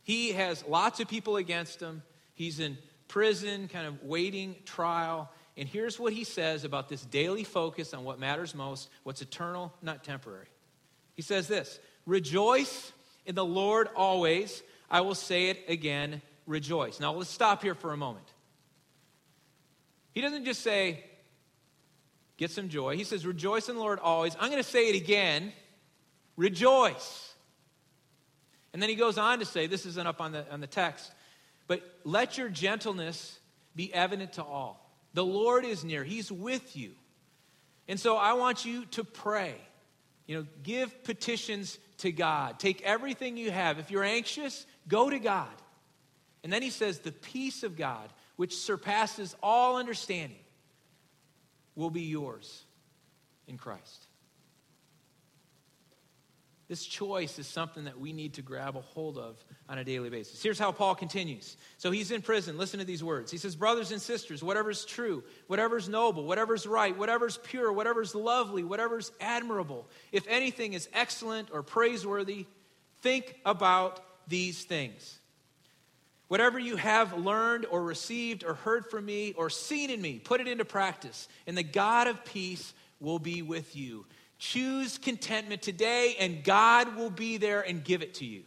He 0.04 0.32
has 0.32 0.64
lots 0.68 1.00
of 1.00 1.08
people 1.08 1.38
against 1.38 1.82
him. 1.82 2.04
He's 2.34 2.60
in 2.60 2.78
prison, 3.12 3.68
kind 3.68 3.86
of 3.86 4.02
waiting 4.04 4.56
trial. 4.66 5.30
And 5.58 5.68
here's 5.68 6.00
what 6.00 6.14
he 6.14 6.24
says 6.24 6.64
about 6.64 6.88
this 6.88 7.04
daily 7.04 7.44
focus 7.44 7.94
on 7.94 8.06
what 8.06 8.20
matters 8.20 8.56
most, 8.56 8.90
what's 9.04 9.22
eternal, 9.22 9.74
not 9.82 10.04
temporary. 10.04 10.48
He 11.14 11.22
says 11.22 11.48
this 11.48 11.80
Rejoice 12.06 12.94
in 13.26 13.36
the 13.36 13.46
Lord 13.46 13.90
always. 13.96 14.64
I 14.90 15.02
will 15.02 15.16
say 15.16 15.50
it 15.50 15.66
again 15.68 16.22
rejoice. 16.48 17.00
Now, 17.00 17.14
let's 17.14 17.30
stop 17.30 17.62
here 17.62 17.76
for 17.76 17.94
a 17.94 17.98
moment. 17.98 18.26
He 20.14 20.22
doesn't 20.22 20.44
just 20.44 20.62
say, 20.62 21.04
get 22.38 22.52
some 22.52 22.68
joy. 22.68 22.98
He 22.98 23.04
says, 23.04 23.26
rejoice 23.26 23.70
in 23.70 23.76
the 23.76 23.82
Lord 23.82 24.00
always. 24.00 24.36
I'm 24.40 24.50
going 24.50 24.62
to 24.62 24.70
say 24.70 24.90
it 24.90 24.96
again 24.96 25.54
rejoice. 26.36 27.34
And 28.74 28.82
then 28.82 28.90
he 28.90 28.96
goes 28.96 29.18
on 29.18 29.40
to 29.40 29.46
say, 29.46 29.68
this 29.68 29.86
isn't 29.86 30.08
up 30.08 30.22
on 30.22 30.32
the, 30.32 30.50
on 30.52 30.62
the 30.62 30.68
text, 30.68 31.12
but 31.72 31.82
let 32.04 32.38
your 32.38 32.50
gentleness 32.50 33.40
be 33.78 33.94
evident 33.94 34.34
to 34.34 34.44
all. 34.44 34.92
The 35.14 35.24
Lord 35.24 35.64
is 35.64 35.86
near, 35.86 36.04
He's 36.04 36.30
with 36.30 36.76
you. 36.76 36.92
And 37.88 37.98
so 37.98 38.18
I 38.18 38.34
want 38.34 38.66
you 38.66 38.84
to 38.88 39.06
pray. 39.06 39.56
You 40.28 40.36
know, 40.40 40.48
give 40.64 41.06
petitions 41.06 41.80
to 42.00 42.12
God. 42.12 42.60
Take 42.60 42.82
everything 42.82 43.38
you 43.38 43.52
have. 43.52 43.80
If 43.80 43.90
you're 43.90 44.04
anxious, 44.04 44.66
go 44.90 45.10
to 45.10 45.18
God. 45.18 45.48
And 46.44 46.52
then 46.52 46.62
he 46.62 46.72
says, 46.72 47.00
The 47.00 47.14
peace 47.14 47.64
of 47.64 47.78
God, 47.78 48.10
which 48.36 48.58
surpasses 48.58 49.34
all 49.42 49.78
understanding, 49.78 50.44
will 51.76 51.90
be 51.90 52.02
yours 52.02 52.66
in 53.48 53.58
Christ. 53.58 54.08
This 56.72 56.86
choice 56.86 57.38
is 57.38 57.48
something 57.48 57.84
that 57.84 58.00
we 58.00 58.14
need 58.14 58.36
to 58.36 58.42
grab 58.42 58.78
a 58.78 58.80
hold 58.80 59.18
of 59.18 59.44
on 59.68 59.78
a 59.78 59.84
daily 59.84 60.10
basis. 60.10 60.42
Here's 60.42 60.58
how 60.58 60.72
Paul 60.72 60.96
continues. 60.96 61.58
So 61.76 61.92
he's 61.92 62.12
in 62.12 62.22
prison. 62.22 62.58
Listen 62.58 62.80
to 62.80 62.86
these 62.86 63.04
words. 63.04 63.30
He 63.30 63.38
says, 63.38 63.58
Brothers 63.58 63.92
and 63.92 64.02
sisters, 64.02 64.42
whatever's 64.42 64.86
true, 64.86 65.22
whatever's 65.48 65.90
noble, 65.90 66.24
whatever's 66.24 66.66
right, 66.66 66.98
whatever's 66.98 67.36
pure, 67.36 67.74
whatever's 67.74 68.16
lovely, 68.16 68.64
whatever's 68.64 69.12
admirable, 69.20 69.86
if 70.14 70.26
anything 70.30 70.72
is 70.72 70.88
excellent 70.94 71.50
or 71.52 71.62
praiseworthy, 71.62 72.46
think 73.02 73.36
about 73.46 74.00
these 74.30 74.64
things. 74.64 75.20
Whatever 76.30 76.58
you 76.58 76.78
have 76.78 77.18
learned 77.18 77.66
or 77.66 77.84
received 77.84 78.46
or 78.46 78.54
heard 78.54 78.90
from 78.90 79.06
me 79.06 79.34
or 79.34 79.50
seen 79.50 79.90
in 79.90 80.02
me, 80.02 80.20
put 80.20 80.40
it 80.40 80.48
into 80.48 80.64
practice, 80.64 81.28
and 81.46 81.58
the 81.58 81.64
God 81.64 82.08
of 82.08 82.24
peace 82.24 82.74
will 83.02 83.20
be 83.20 83.42
with 83.42 83.76
you. 83.76 84.06
Choose 84.42 84.98
contentment 84.98 85.62
today, 85.62 86.16
and 86.20 86.44
God 86.44 86.96
will 86.96 87.12
be 87.12 87.38
there 87.38 87.62
and 87.62 87.84
give 87.84 88.02
it 88.02 88.16
to 88.16 88.26
you. 88.26 88.42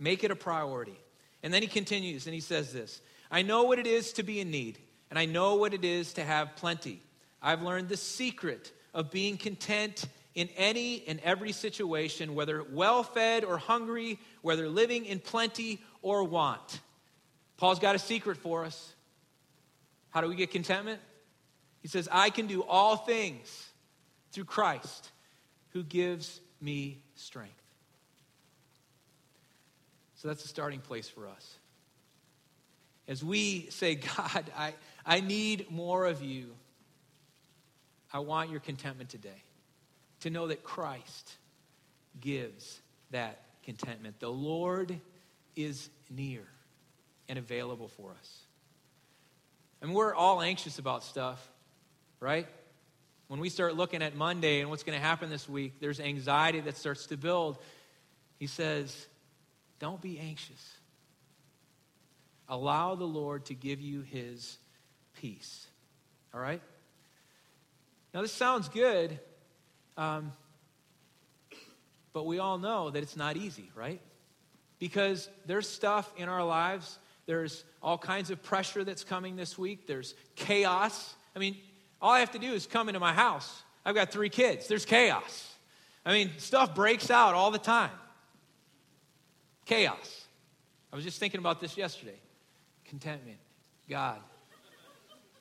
Make 0.00 0.24
it 0.24 0.32
a 0.32 0.34
priority. 0.34 0.98
And 1.44 1.54
then 1.54 1.62
he 1.62 1.68
continues 1.68 2.26
and 2.26 2.34
he 2.34 2.40
says 2.40 2.72
this 2.72 3.00
I 3.30 3.42
know 3.42 3.62
what 3.62 3.78
it 3.78 3.86
is 3.86 4.12
to 4.14 4.24
be 4.24 4.40
in 4.40 4.50
need, 4.50 4.80
and 5.10 5.18
I 5.18 5.26
know 5.26 5.54
what 5.54 5.74
it 5.74 5.84
is 5.84 6.14
to 6.14 6.24
have 6.24 6.56
plenty. 6.56 7.00
I've 7.40 7.62
learned 7.62 7.88
the 7.88 7.96
secret 7.96 8.72
of 8.92 9.12
being 9.12 9.36
content 9.36 10.06
in 10.34 10.48
any 10.56 11.04
and 11.06 11.20
every 11.20 11.52
situation, 11.52 12.34
whether 12.34 12.64
well 12.64 13.04
fed 13.04 13.44
or 13.44 13.58
hungry, 13.58 14.18
whether 14.42 14.68
living 14.68 15.04
in 15.04 15.20
plenty 15.20 15.80
or 16.02 16.24
want. 16.24 16.80
Paul's 17.58 17.78
got 17.78 17.94
a 17.94 18.00
secret 18.00 18.38
for 18.38 18.64
us. 18.64 18.92
How 20.10 20.20
do 20.20 20.26
we 20.26 20.34
get 20.34 20.50
contentment? 20.50 20.98
He 21.80 21.86
says, 21.86 22.08
I 22.10 22.30
can 22.30 22.48
do 22.48 22.64
all 22.64 22.96
things 22.96 23.68
through 24.34 24.44
Christ 24.44 25.12
who 25.70 25.82
gives 25.84 26.40
me 26.60 26.98
strength. 27.14 27.52
So 30.16 30.28
that's 30.28 30.44
a 30.44 30.48
starting 30.48 30.80
place 30.80 31.08
for 31.08 31.28
us. 31.28 31.56
As 33.06 33.22
we 33.22 33.68
say, 33.70 33.94
God, 34.16 34.50
I, 34.56 34.74
I 35.06 35.20
need 35.20 35.70
more 35.70 36.06
of 36.06 36.22
you, 36.22 36.54
I 38.12 38.18
want 38.18 38.50
your 38.50 38.60
contentment 38.60 39.08
today. 39.08 39.42
To 40.20 40.30
know 40.30 40.48
that 40.48 40.64
Christ 40.64 41.34
gives 42.20 42.80
that 43.10 43.42
contentment. 43.62 44.18
The 44.20 44.30
Lord 44.30 44.98
is 45.54 45.90
near 46.10 46.42
and 47.28 47.38
available 47.38 47.88
for 47.88 48.10
us. 48.18 48.40
And 49.82 49.94
we're 49.94 50.14
all 50.14 50.40
anxious 50.40 50.78
about 50.78 51.04
stuff, 51.04 51.46
right? 52.20 52.46
When 53.34 53.40
we 53.40 53.48
start 53.48 53.74
looking 53.74 54.00
at 54.00 54.14
Monday 54.14 54.60
and 54.60 54.70
what's 54.70 54.84
going 54.84 54.96
to 54.96 55.04
happen 55.04 55.28
this 55.28 55.48
week, 55.48 55.80
there's 55.80 55.98
anxiety 55.98 56.60
that 56.60 56.76
starts 56.76 57.06
to 57.06 57.16
build. 57.16 57.58
He 58.38 58.46
says, 58.46 59.08
Don't 59.80 60.00
be 60.00 60.20
anxious. 60.20 60.72
Allow 62.48 62.94
the 62.94 63.08
Lord 63.08 63.46
to 63.46 63.54
give 63.54 63.80
you 63.80 64.02
his 64.02 64.56
peace. 65.20 65.66
All 66.32 66.38
right? 66.38 66.62
Now, 68.14 68.22
this 68.22 68.30
sounds 68.30 68.68
good, 68.68 69.18
um, 69.96 70.30
but 72.12 72.26
we 72.26 72.38
all 72.38 72.58
know 72.58 72.90
that 72.90 73.02
it's 73.02 73.16
not 73.16 73.36
easy, 73.36 73.68
right? 73.74 74.00
Because 74.78 75.28
there's 75.44 75.68
stuff 75.68 76.08
in 76.16 76.28
our 76.28 76.44
lives, 76.44 77.00
there's 77.26 77.64
all 77.82 77.98
kinds 77.98 78.30
of 78.30 78.44
pressure 78.44 78.84
that's 78.84 79.02
coming 79.02 79.34
this 79.34 79.58
week, 79.58 79.88
there's 79.88 80.14
chaos. 80.36 81.16
I 81.34 81.40
mean, 81.40 81.56
all 82.04 82.10
I 82.10 82.20
have 82.20 82.32
to 82.32 82.38
do 82.38 82.52
is 82.52 82.66
come 82.66 82.90
into 82.90 83.00
my 83.00 83.14
house. 83.14 83.62
I've 83.82 83.94
got 83.94 84.12
three 84.12 84.28
kids. 84.28 84.68
There's 84.68 84.84
chaos. 84.84 85.54
I 86.04 86.12
mean, 86.12 86.32
stuff 86.36 86.74
breaks 86.74 87.10
out 87.10 87.34
all 87.34 87.50
the 87.50 87.58
time. 87.58 87.96
Chaos. 89.64 90.26
I 90.92 90.96
was 90.96 91.04
just 91.06 91.18
thinking 91.18 91.38
about 91.38 91.62
this 91.62 91.78
yesterday. 91.78 92.18
Contentment. 92.84 93.38
God. 93.88 94.18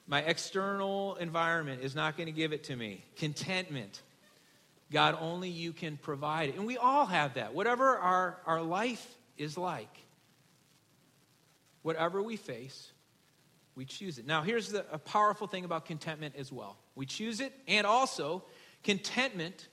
My 0.07 0.21
external 0.21 1.15
environment 1.15 1.81
is 1.83 1.95
not 1.95 2.15
going 2.15 2.27
to 2.27 2.31
give 2.31 2.53
it 2.53 2.63
to 2.65 2.77
me. 2.77 3.03
Contentment. 3.17 4.01
God, 4.89 5.17
only 5.19 5.49
you 5.49 5.73
can 5.73 5.97
provide 5.97 6.47
it. 6.47 6.55
And 6.55 6.65
we 6.65 6.77
all 6.77 7.05
have 7.05 7.33
that. 7.33 7.53
Whatever 7.53 7.97
our, 7.97 8.37
our 8.45 8.61
life 8.61 9.05
is 9.37 9.57
like, 9.57 9.97
whatever 11.81 12.23
we 12.23 12.37
face, 12.37 12.93
we 13.75 13.85
choose 13.85 14.19
it. 14.19 14.27
Now, 14.27 14.41
here's 14.41 14.71
the, 14.71 14.85
a 14.91 14.99
powerful 14.99 15.47
thing 15.47 15.65
about 15.65 15.85
contentment 15.85 16.35
as 16.37 16.51
well. 16.51 16.77
We 16.95 17.05
choose 17.05 17.39
it, 17.39 17.53
and 17.67 17.87
also, 17.87 18.43
contentment, 18.83 19.67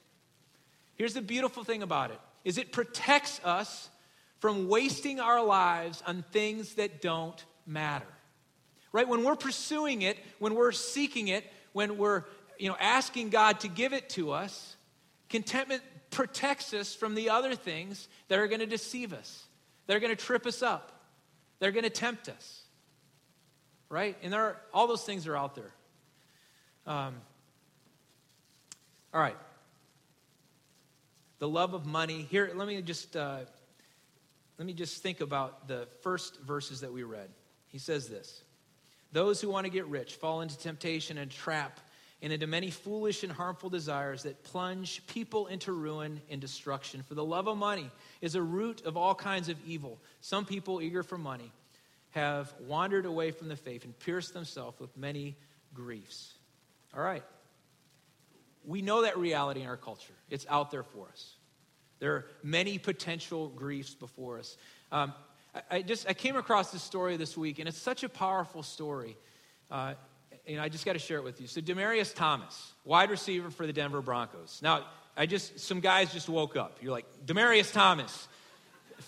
here's 0.94 1.14
the 1.14 1.22
beautiful 1.22 1.64
thing 1.64 1.82
about 1.82 2.10
it, 2.10 2.20
is 2.44 2.56
it 2.56 2.72
protects 2.72 3.40
us 3.44 3.90
from 4.38 4.68
wasting 4.68 5.20
our 5.20 5.44
lives 5.44 6.02
on 6.06 6.24
things 6.32 6.74
that 6.74 7.02
don't 7.02 7.44
matter. 7.66 8.06
Right? 8.92 9.06
When 9.06 9.22
we're 9.22 9.36
pursuing 9.36 10.02
it, 10.02 10.16
when 10.38 10.54
we're 10.54 10.72
seeking 10.72 11.28
it, 11.28 11.44
when 11.72 11.98
we're 11.98 12.24
you 12.58 12.68
know, 12.68 12.76
asking 12.80 13.28
God 13.28 13.60
to 13.60 13.68
give 13.68 13.92
it 13.92 14.08
to 14.10 14.32
us, 14.32 14.76
contentment 15.28 15.82
protects 16.10 16.72
us 16.74 16.94
from 16.94 17.14
the 17.14 17.30
other 17.30 17.54
things 17.54 18.08
that 18.28 18.38
are 18.38 18.48
going 18.48 18.60
to 18.60 18.66
deceive 18.66 19.12
us, 19.12 19.44
They're 19.86 20.00
going 20.00 20.16
to 20.16 20.22
trip 20.22 20.46
us 20.46 20.62
up, 20.62 21.04
They're 21.58 21.70
going 21.70 21.84
to 21.84 21.90
tempt 21.90 22.30
us 22.30 22.62
right? 23.90 24.16
And 24.22 24.32
there 24.32 24.40
are, 24.40 24.56
all 24.72 24.86
those 24.86 25.04
things 25.04 25.26
are 25.26 25.36
out 25.36 25.54
there. 25.54 25.72
Um, 26.86 27.16
all 29.12 29.20
right. 29.20 29.36
The 31.40 31.48
love 31.48 31.74
of 31.74 31.84
money. 31.84 32.26
Here, 32.30 32.50
let 32.54 32.66
me 32.66 32.80
just 32.80 33.16
uh, 33.16 33.40
let 34.58 34.66
me 34.66 34.72
just 34.72 35.02
think 35.02 35.20
about 35.20 35.68
the 35.68 35.88
first 36.02 36.40
verses 36.40 36.80
that 36.80 36.92
we 36.92 37.02
read. 37.02 37.28
He 37.68 37.78
says 37.78 38.08
this: 38.08 38.42
"Those 39.12 39.40
who 39.40 39.48
want 39.48 39.64
to 39.64 39.70
get 39.70 39.86
rich 39.86 40.14
fall 40.14 40.40
into 40.40 40.56
temptation 40.58 41.18
and 41.18 41.30
trap." 41.30 41.78
and 42.22 42.32
into 42.32 42.46
many 42.46 42.70
foolish 42.70 43.22
and 43.22 43.32
harmful 43.32 43.70
desires 43.70 44.24
that 44.24 44.42
plunge 44.44 45.06
people 45.06 45.46
into 45.46 45.72
ruin 45.72 46.20
and 46.28 46.38
destruction. 46.38 47.02
For 47.02 47.14
the 47.14 47.24
love 47.24 47.48
of 47.48 47.56
money 47.56 47.90
is 48.20 48.34
a 48.34 48.42
root 48.42 48.84
of 48.84 48.96
all 48.96 49.14
kinds 49.14 49.48
of 49.48 49.56
evil. 49.66 49.98
Some 50.20 50.44
people, 50.44 50.82
eager 50.82 51.02
for 51.02 51.16
money, 51.16 51.50
have 52.10 52.52
wandered 52.66 53.06
away 53.06 53.30
from 53.30 53.48
the 53.48 53.56
faith 53.56 53.84
and 53.84 53.98
pierced 53.98 54.34
themselves 54.34 54.78
with 54.80 54.96
many 54.96 55.36
griefs. 55.74 56.34
All 56.94 57.02
right. 57.02 57.22
We 58.64 58.82
know 58.82 59.02
that 59.02 59.16
reality 59.16 59.62
in 59.62 59.66
our 59.66 59.76
culture, 59.76 60.14
it's 60.28 60.46
out 60.48 60.70
there 60.70 60.82
for 60.82 61.08
us. 61.08 61.34
There 61.98 62.14
are 62.14 62.26
many 62.42 62.78
potential 62.78 63.48
griefs 63.48 63.94
before 63.94 64.38
us. 64.38 64.56
Um, 64.90 65.12
I, 65.54 65.76
I, 65.76 65.82
just 65.82 66.08
I 66.08 66.14
came 66.14 66.36
across 66.36 66.72
this 66.72 66.82
story 66.82 67.16
this 67.16 67.36
week, 67.36 67.58
and 67.58 67.68
it's 67.68 67.78
such 67.78 68.02
a 68.02 68.08
powerful 68.08 68.62
story. 68.62 69.16
Uh, 69.70 69.94
and 70.46 70.60
I 70.60 70.68
just 70.68 70.84
got 70.84 70.94
to 70.94 70.98
share 70.98 71.18
it 71.18 71.24
with 71.24 71.40
you. 71.40 71.46
So, 71.46 71.60
Demaryius 71.60 72.14
Thomas, 72.14 72.72
wide 72.84 73.10
receiver 73.10 73.50
for 73.50 73.66
the 73.66 73.72
Denver 73.72 74.00
Broncos. 74.00 74.60
Now, 74.62 74.86
I 75.16 75.26
just 75.26 75.60
some 75.60 75.80
guys 75.80 76.12
just 76.12 76.28
woke 76.28 76.56
up. 76.56 76.78
You're 76.80 76.92
like 76.92 77.06
Demaryius 77.24 77.72
Thomas, 77.72 78.28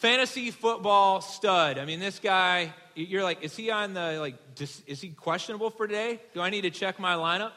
fantasy 0.02 0.50
football 0.50 1.20
stud. 1.20 1.78
I 1.78 1.84
mean, 1.84 2.00
this 2.00 2.18
guy 2.18 2.74
you're 2.96 3.22
like, 3.22 3.44
is 3.44 3.56
he 3.56 3.70
on 3.70 3.94
the, 3.94 4.18
like, 4.18 4.34
is 4.58 5.00
he 5.00 5.10
questionable 5.10 5.70
for 5.70 5.86
today? 5.86 6.20
Do 6.34 6.40
I 6.40 6.50
need 6.50 6.62
to 6.62 6.70
check 6.70 6.98
my 6.98 7.14
lineup? 7.14 7.52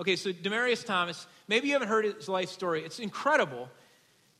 Okay, 0.00 0.16
so 0.16 0.32
Demaryius 0.32 0.86
Thomas, 0.86 1.26
maybe 1.48 1.66
you 1.68 1.74
haven't 1.74 1.88
heard 1.88 2.06
his 2.06 2.30
life 2.30 2.48
story. 2.48 2.82
It's 2.82 2.98
incredible. 2.98 3.68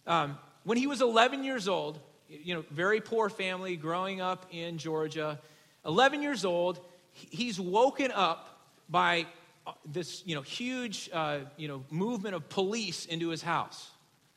Um, 0.06 0.38
when 0.64 0.78
he 0.78 0.86
was 0.86 1.02
11 1.02 1.44
years 1.44 1.68
old, 1.68 2.00
you 2.26 2.54
know, 2.54 2.64
very 2.70 3.02
poor 3.02 3.28
family, 3.28 3.76
growing 3.76 4.22
up 4.22 4.46
in 4.50 4.78
Georgia, 4.78 5.38
11 5.84 6.22
years 6.22 6.46
old, 6.46 6.80
he's 7.12 7.60
woken 7.60 8.10
up 8.12 8.62
by 8.88 9.26
uh, 9.66 9.72
this, 9.84 10.22
you 10.24 10.34
know, 10.34 10.42
huge, 10.42 11.10
uh, 11.12 11.40
you 11.58 11.68
know, 11.68 11.84
movement 11.90 12.34
of 12.34 12.48
police 12.48 13.04
into 13.04 13.28
his 13.28 13.42
house. 13.42 13.91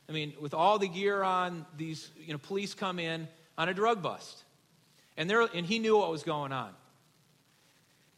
I 0.08 0.12
mean, 0.12 0.34
with 0.40 0.54
all 0.54 0.78
the 0.78 0.88
gear 0.88 1.22
on, 1.22 1.66
these, 1.76 2.10
you 2.24 2.32
know, 2.32 2.38
police 2.38 2.74
come 2.74 2.98
in 2.98 3.28
on 3.58 3.68
a 3.68 3.74
drug 3.74 4.02
bust. 4.02 4.44
And, 5.16 5.28
there, 5.28 5.40
and 5.42 5.66
he 5.66 5.78
knew 5.78 5.98
what 5.98 6.10
was 6.10 6.22
going 6.22 6.52
on. 6.52 6.70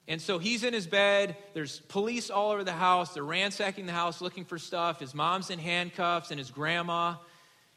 And 0.07 0.20
so 0.22 0.38
he's 0.38 0.64
in 0.64 0.72
his 0.72 0.87
bed. 0.87 1.37
There's 1.53 1.81
police 1.81 2.31
all 2.31 2.51
over 2.51 2.64
the 2.64 2.72
house. 2.72 3.12
They're 3.14 3.22
ransacking 3.22 3.87
the 3.87 3.92
house 3.92 4.20
looking 4.20 4.46
for 4.46 4.59
stuff. 4.59 5.01
His 5.01 5.14
mom's 5.14 5.51
in 5.51 5.59
handcuffs 5.59 6.31
and 6.31 6.38
his 6.38 6.51
grandma. 6.51 7.16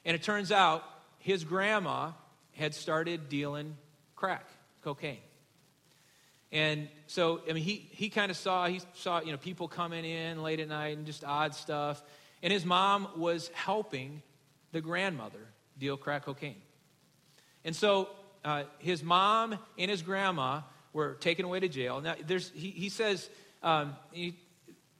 And 0.06 0.15
it 0.15 0.24
turns 0.24 0.52
out 0.52 0.84
his 1.19 1.43
grandma 1.43 2.12
had 2.54 2.74
started 2.74 3.30
dealing 3.30 3.76
crack, 4.15 4.45
cocaine. 4.82 5.17
And 6.54 6.89
so, 7.08 7.41
I 7.50 7.54
mean, 7.54 7.63
he, 7.63 7.89
he 7.91 8.10
kind 8.10 8.30
of 8.30 8.38
saw, 8.38 8.67
he 8.67 8.82
saw, 8.95 9.21
you 9.21 9.32
know, 9.32 9.38
people 9.38 9.67
coming 9.67 10.04
in 10.04 10.41
late 10.41 10.60
at 10.60 10.67
night 10.67 10.97
and 10.97 11.06
just 11.06 11.24
odd 11.24 11.54
stuff. 11.54 12.02
And 12.43 12.51
his 12.51 12.65
mom 12.65 13.08
was 13.17 13.49
helping 13.54 14.21
the 14.71 14.82
grandmother 14.82 15.47
deal 15.77 15.97
crack 15.97 16.25
cocaine. 16.25 16.62
And 17.63 17.75
so 17.75 18.10
uh, 18.43 18.63
his 18.80 19.04
mom 19.04 19.58
and 19.77 19.91
his 19.91 20.01
grandma 20.01 20.62
were 20.93 21.13
taken 21.15 21.45
away 21.45 21.60
to 21.60 21.69
jail. 21.69 22.01
Now, 22.01 22.15
there's, 22.25 22.51
he, 22.54 22.71
he 22.71 22.89
says 22.89 23.30
um, 23.62 23.95
he, 24.12 24.38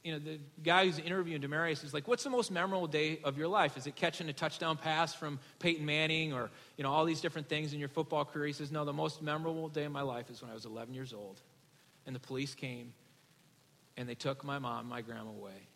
you 0.04 0.12
know, 0.12 0.18
the 0.18 0.38
guy 0.62 0.86
who's 0.86 0.98
interviewing 0.98 1.42
Demaryius 1.42 1.84
is 1.84 1.92
like, 1.92 2.08
what's 2.08 2.24
the 2.24 2.30
most 2.30 2.50
memorable 2.50 2.86
day 2.86 3.20
of 3.24 3.38
your 3.38 3.48
life? 3.48 3.76
Is 3.76 3.86
it 3.86 3.96
catching 3.96 4.28
a 4.28 4.32
touchdown 4.32 4.76
pass 4.76 5.14
from 5.14 5.38
Peyton 5.58 5.84
Manning 5.84 6.32
or, 6.32 6.50
you 6.76 6.84
know, 6.84 6.90
all 6.90 7.04
these 7.04 7.20
different 7.20 7.48
things 7.48 7.72
in 7.72 7.78
your 7.78 7.88
football 7.88 8.24
career? 8.24 8.46
He 8.46 8.52
says, 8.52 8.72
no, 8.72 8.84
the 8.84 8.92
most 8.92 9.22
memorable 9.22 9.68
day 9.68 9.84
of 9.84 9.92
my 9.92 10.02
life 10.02 10.30
is 10.30 10.40
when 10.40 10.50
I 10.50 10.54
was 10.54 10.64
11 10.64 10.94
years 10.94 11.12
old 11.12 11.40
and 12.06 12.14
the 12.14 12.20
police 12.20 12.54
came 12.54 12.94
and 13.96 14.08
they 14.08 14.14
took 14.14 14.44
my 14.44 14.58
mom, 14.58 14.88
my 14.88 15.02
grandma 15.02 15.30
away 15.30 15.68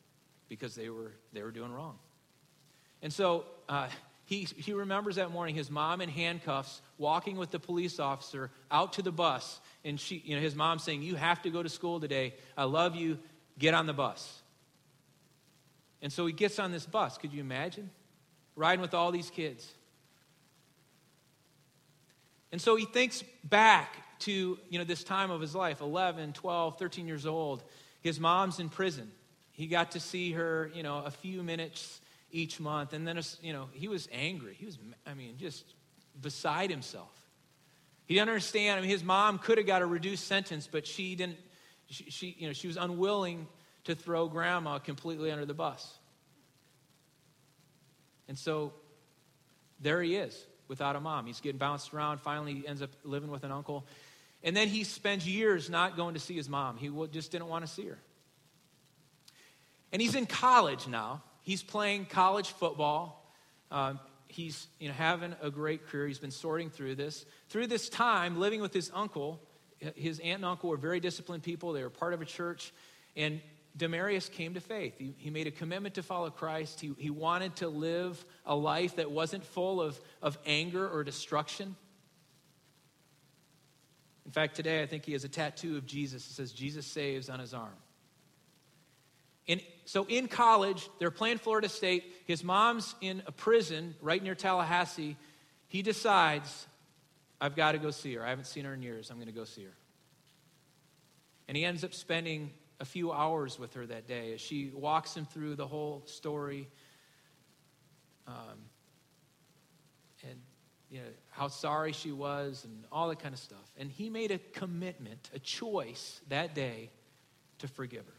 because 0.48 0.74
they 0.74 0.88
were, 0.88 1.12
they 1.32 1.42
were 1.42 1.50
doing 1.50 1.72
wrong. 1.72 1.98
And 3.02 3.12
so 3.12 3.44
uh, 3.68 3.88
he, 4.24 4.48
he 4.56 4.72
remembers 4.72 5.16
that 5.16 5.30
morning 5.30 5.54
his 5.54 5.70
mom 5.70 6.00
in 6.00 6.09
handcuffs 6.09 6.82
walking 6.98 7.37
with 7.37 7.50
the 7.50 7.59
police 7.59 8.00
officer 8.00 8.50
out 8.70 8.94
to 8.94 9.02
the 9.02 9.12
bus. 9.12 9.61
And 9.85 9.98
she, 9.98 10.22
you 10.24 10.35
know, 10.35 10.42
his 10.42 10.54
mom 10.54 10.78
saying, 10.78 11.02
You 11.02 11.14
have 11.14 11.42
to 11.42 11.50
go 11.50 11.62
to 11.62 11.68
school 11.68 12.00
today. 12.00 12.35
I 12.56 12.64
love 12.64 12.96
you. 12.96 13.18
Get 13.59 13.72
on 13.74 13.87
the 13.87 13.92
bus. 13.92 14.42
And 16.02 16.12
so 16.12 16.26
he 16.26 16.32
gets 16.32 16.59
on 16.59 16.72
this 16.72 16.85
bus. 16.85 17.18
Could 17.18 17.32
you 17.32 17.40
imagine? 17.40 17.90
Riding 18.54 18.80
with 18.80 18.94
all 18.94 19.12
these 19.12 19.30
kids. 19.30 19.66
And 22.52 22.61
so 22.61 22.76
he 22.76 22.85
thinks 22.85 23.22
back 23.44 23.94
to 24.20 24.59
you 24.70 24.78
know, 24.78 24.85
this 24.85 25.04
time 25.04 25.30
of 25.30 25.40
his 25.40 25.54
life 25.54 25.80
11, 25.80 26.32
12, 26.32 26.78
13 26.78 27.06
years 27.06 27.26
old. 27.26 27.62
His 28.00 28.18
mom's 28.18 28.59
in 28.61 28.68
prison. 28.68 29.11
He 29.57 29.69
got 29.69 29.92
to 29.92 30.01
see 30.01 30.33
her 30.33 30.71
you 30.75 30.83
know, 30.83 31.03
a 31.05 31.11
few 31.11 31.42
minutes 31.42 32.03
each 32.31 32.61
month. 32.61 32.92
And 32.92 33.09
then 33.09 33.19
you 33.40 33.55
know, 33.55 33.69
he 33.73 33.88
was 33.88 34.07
angry. 34.12 34.55
He 34.55 34.66
was, 34.66 34.79
I 35.07 35.14
mean, 35.14 35.38
just 35.38 35.64
beside 36.21 36.69
himself. 36.69 37.11
He 38.05 38.14
didn't 38.14 38.29
understand. 38.29 38.79
I 38.79 38.81
mean, 38.83 38.90
his 38.90 39.03
mom 39.03 39.38
could 39.38 39.57
have 39.57 39.66
got 39.66 39.81
a 39.81 39.87
reduced 39.87 40.29
sentence, 40.29 40.69
but 40.71 40.87
she 40.87 41.14
didn't. 41.14 41.38
She, 41.88 42.05
she, 42.11 42.37
you 42.38 42.47
know, 42.47 42.53
she 42.53 42.66
was 42.66 42.77
unwilling 42.77 43.47
to 43.85 43.95
throw 43.95 44.29
grandma 44.29 44.79
completely 44.79 45.31
under 45.31 45.47
the 45.47 45.55
bus. 45.55 45.99
And 48.29 48.38
so 48.38 48.75
there 49.81 50.03
he 50.03 50.16
is 50.16 50.38
without 50.69 50.97
a 50.97 51.01
mom. 51.01 51.25
He's 51.25 51.40
getting 51.40 51.59
bounced 51.59 51.95
around. 51.95 52.21
Finally, 52.21 52.55
he 52.55 52.69
ends 52.69 52.83
up 52.83 52.90
living 53.05 53.31
with 53.31 53.45
an 53.45 53.53
uncle. 53.53 53.87
And 54.42 54.55
then 54.55 54.69
he 54.69 54.85
spends 54.85 55.27
years 55.27 55.71
not 55.71 55.97
going 55.97 56.12
to 56.14 56.21
see 56.21 56.35
his 56.35 56.49
mom. 56.49 56.77
He 56.77 56.90
just 57.11 57.33
didn't 57.33 57.49
want 57.49 57.64
to 57.64 57.73
see 57.73 57.87
her. 57.87 57.99
And 59.92 60.03
he's 60.03 60.14
in 60.14 60.27
college 60.27 60.87
now. 60.88 61.22
He's 61.42 61.62
playing 61.62 62.07
college 62.07 62.51
football. 62.51 63.33
Um, 63.70 64.01
he's 64.29 64.66
you 64.79 64.88
know, 64.88 64.94
having 64.94 65.35
a 65.40 65.51
great 65.51 65.87
career. 65.87 66.07
He's 66.07 66.18
been 66.18 66.31
sorting 66.31 66.70
through 66.70 66.96
this. 66.96 67.25
Through 67.49 67.68
this 67.68 67.88
time, 67.88 68.38
living 68.38 68.61
with 68.61 68.75
his 68.75 68.90
uncle, 68.94 69.40
his 69.94 70.18
aunt 70.20 70.37
and 70.37 70.44
uncle 70.44 70.70
were 70.70 70.77
very 70.77 71.01
disciplined 71.01 71.42
people. 71.42 71.72
They 71.72 71.83
were 71.83 71.90
part 71.90 72.14
of 72.14 72.20
a 72.20 72.25
church. 72.25 72.72
And 73.16 73.40
Demaryius 73.79 74.31
came 74.31 74.55
to 74.55 74.61
faith. 74.61 74.94
He, 74.99 75.14
he 75.18 75.31
made 75.31 75.46
a 75.46 75.51
commitment 75.51 75.96
to 75.96 76.03
follow 76.03 76.31
Christ. 76.31 76.81
He, 76.81 76.92
he 76.99 77.11
wanted 77.11 77.57
to 77.57 77.68
live 77.68 78.25
a 78.44 78.57
life 78.57 78.96
that 78.96 79.11
wasn't 79.11 79.44
full 79.44 79.81
of, 79.81 80.01
of 80.22 80.38
anger 80.46 80.88
or 80.88 81.05
destruction. 81.05 81.77
In 84.25 84.33
fact, 84.33 84.57
today 84.57 84.83
I 84.83 84.87
think 84.87 85.05
he 85.05 85.12
has 85.12 85.25
a 85.25 85.29
tattoo 85.29 85.77
of 85.77 85.87
Jesus 85.87 86.27
that 86.27 86.35
says, 86.35 86.53
Jesus 86.53 86.87
saves 86.87 87.29
on 87.29 87.38
his 87.38 87.55
arm. 87.55 87.77
And 89.48 89.61
so 89.85 90.04
in 90.09 90.28
college, 90.28 90.88
they're 90.98 91.11
playing 91.11 91.38
Florida 91.38 91.68
State. 91.68 92.04
His 92.26 92.42
mom's 92.42 92.94
in 93.00 93.22
a 93.26 93.32
prison 93.32 93.94
right 94.00 94.22
near 94.22 94.35
Tallahassee. 94.35 95.16
He 95.68 95.82
decides, 95.82 96.66
I've 97.40 97.54
got 97.54 97.72
to 97.72 97.78
go 97.78 97.90
see 97.90 98.14
her. 98.14 98.24
I 98.24 98.30
haven't 98.30 98.46
seen 98.46 98.64
her 98.64 98.74
in 98.74 98.82
years. 98.82 99.11
I'm 99.11 99.16
going 99.16 99.28
to 99.28 99.32
go 99.32 99.44
see 99.44 99.64
her. 99.64 99.76
And 101.48 101.56
he 101.56 101.64
ends 101.64 101.85
up 101.85 101.94
spending 101.94 102.50
a 102.80 102.85
few 102.85 103.12
hours 103.12 103.59
with 103.59 103.74
her 103.74 103.87
that 103.87 104.09
day 104.09 104.35
as 104.35 104.40
she 104.40 104.70
walks 104.74 105.16
him 105.16 105.24
through 105.26 105.54
the 105.54 105.66
whole 105.66 106.02
story. 106.06 106.68
Um, 108.26 108.59
and 110.28 110.40
you 110.90 110.98
know, 110.98 111.06
how 111.30 111.46
sorry 111.46 111.92
she 111.92 112.11
was 112.11 112.64
and 112.64 112.85
all 112.90 113.09
that 113.09 113.20
kind 113.20 113.32
of 113.32 113.38
stuff. 113.38 113.70
And 113.78 113.90
he 113.90 114.11
made 114.11 114.32
a 114.32 114.38
commitment, 114.38 115.30
a 115.32 115.38
choice 115.38 116.20
that 116.28 116.54
day 116.54 116.90
to 117.59 117.68
forgive 117.68 118.04
her 118.06 118.12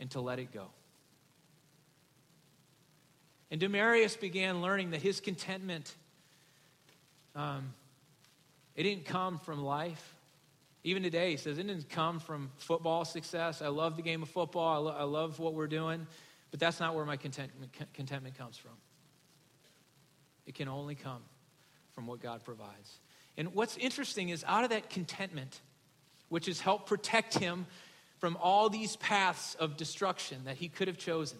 and 0.00 0.10
to 0.10 0.20
let 0.20 0.38
it 0.40 0.52
go. 0.52 0.66
And 3.50 3.60
Demaryius 3.60 4.18
began 4.18 4.62
learning 4.62 4.90
that 4.90 5.02
his 5.02 5.20
contentment, 5.20 5.94
um, 7.36 7.74
it 8.74 8.84
didn't 8.84 9.04
come 9.04 9.38
from 9.38 9.62
life. 9.62 10.16
Even 10.82 11.02
today, 11.02 11.32
he 11.32 11.36
says, 11.36 11.58
it 11.58 11.66
didn't 11.66 11.90
come 11.90 12.20
from 12.20 12.50
football 12.56 13.04
success. 13.04 13.60
I 13.60 13.68
love 13.68 13.96
the 13.96 14.02
game 14.02 14.22
of 14.22 14.30
football. 14.30 14.74
I, 14.74 14.78
lo- 14.78 14.96
I 14.98 15.02
love 15.04 15.38
what 15.38 15.52
we're 15.54 15.66
doing. 15.66 16.06
But 16.50 16.60
that's 16.60 16.80
not 16.80 16.94
where 16.94 17.04
my 17.04 17.16
contentment, 17.16 17.72
contentment 17.92 18.38
comes 18.38 18.56
from. 18.56 18.72
It 20.46 20.54
can 20.54 20.68
only 20.68 20.94
come 20.94 21.22
from 21.92 22.06
what 22.06 22.20
God 22.20 22.44
provides. 22.44 23.00
And 23.36 23.54
what's 23.54 23.76
interesting 23.76 24.30
is 24.30 24.42
out 24.46 24.64
of 24.64 24.70
that 24.70 24.90
contentment, 24.90 25.60
which 26.28 26.46
has 26.46 26.60
helped 26.60 26.88
protect 26.88 27.38
him 27.38 27.66
from 28.20 28.36
all 28.40 28.68
these 28.68 28.96
paths 28.96 29.56
of 29.56 29.78
destruction 29.78 30.42
that 30.44 30.56
he 30.56 30.68
could 30.68 30.88
have 30.88 30.98
chosen. 30.98 31.38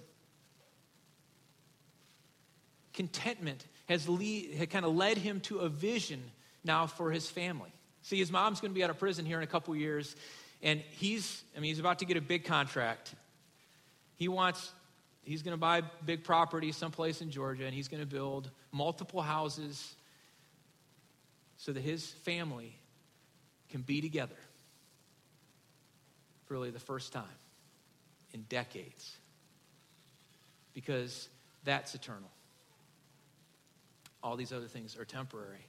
Contentment 2.94 3.66
has 3.86 4.08
lead, 4.08 4.68
kind 4.70 4.86
of 4.86 4.96
led 4.96 5.18
him 5.18 5.40
to 5.40 5.58
a 5.58 5.68
vision 5.68 6.22
now 6.64 6.86
for 6.86 7.12
his 7.12 7.30
family. 7.30 7.70
See, 8.02 8.18
his 8.18 8.32
mom's 8.32 8.60
going 8.60 8.72
to 8.72 8.74
be 8.74 8.82
out 8.82 8.88
of 8.88 8.98
prison 8.98 9.26
here 9.26 9.36
in 9.36 9.44
a 9.44 9.46
couple 9.46 9.76
years, 9.76 10.16
and 10.62 10.80
he's, 10.92 11.42
I 11.54 11.60
mean, 11.60 11.68
he's 11.68 11.78
about 11.78 11.98
to 11.98 12.06
get 12.06 12.16
a 12.16 12.22
big 12.22 12.46
contract. 12.46 13.14
He 14.16 14.28
wants, 14.28 14.72
he's 15.22 15.42
going 15.42 15.52
to 15.52 15.60
buy 15.60 15.82
big 16.06 16.24
property 16.24 16.72
someplace 16.72 17.20
in 17.20 17.30
Georgia, 17.30 17.66
and 17.66 17.74
he's 17.74 17.88
going 17.88 18.02
to 18.02 18.08
build 18.08 18.50
multiple 18.72 19.20
houses 19.20 19.94
so 21.58 21.72
that 21.72 21.82
his 21.82 22.06
family 22.06 22.74
can 23.68 23.82
be 23.82 24.00
together 24.00 24.36
really 26.50 26.70
the 26.70 26.80
first 26.80 27.12
time 27.12 27.24
in 28.32 28.42
decades 28.48 29.16
because 30.74 31.28
that's 31.64 31.94
eternal. 31.94 32.30
All 34.22 34.36
these 34.36 34.52
other 34.52 34.66
things 34.66 34.96
are 34.98 35.04
temporary. 35.04 35.64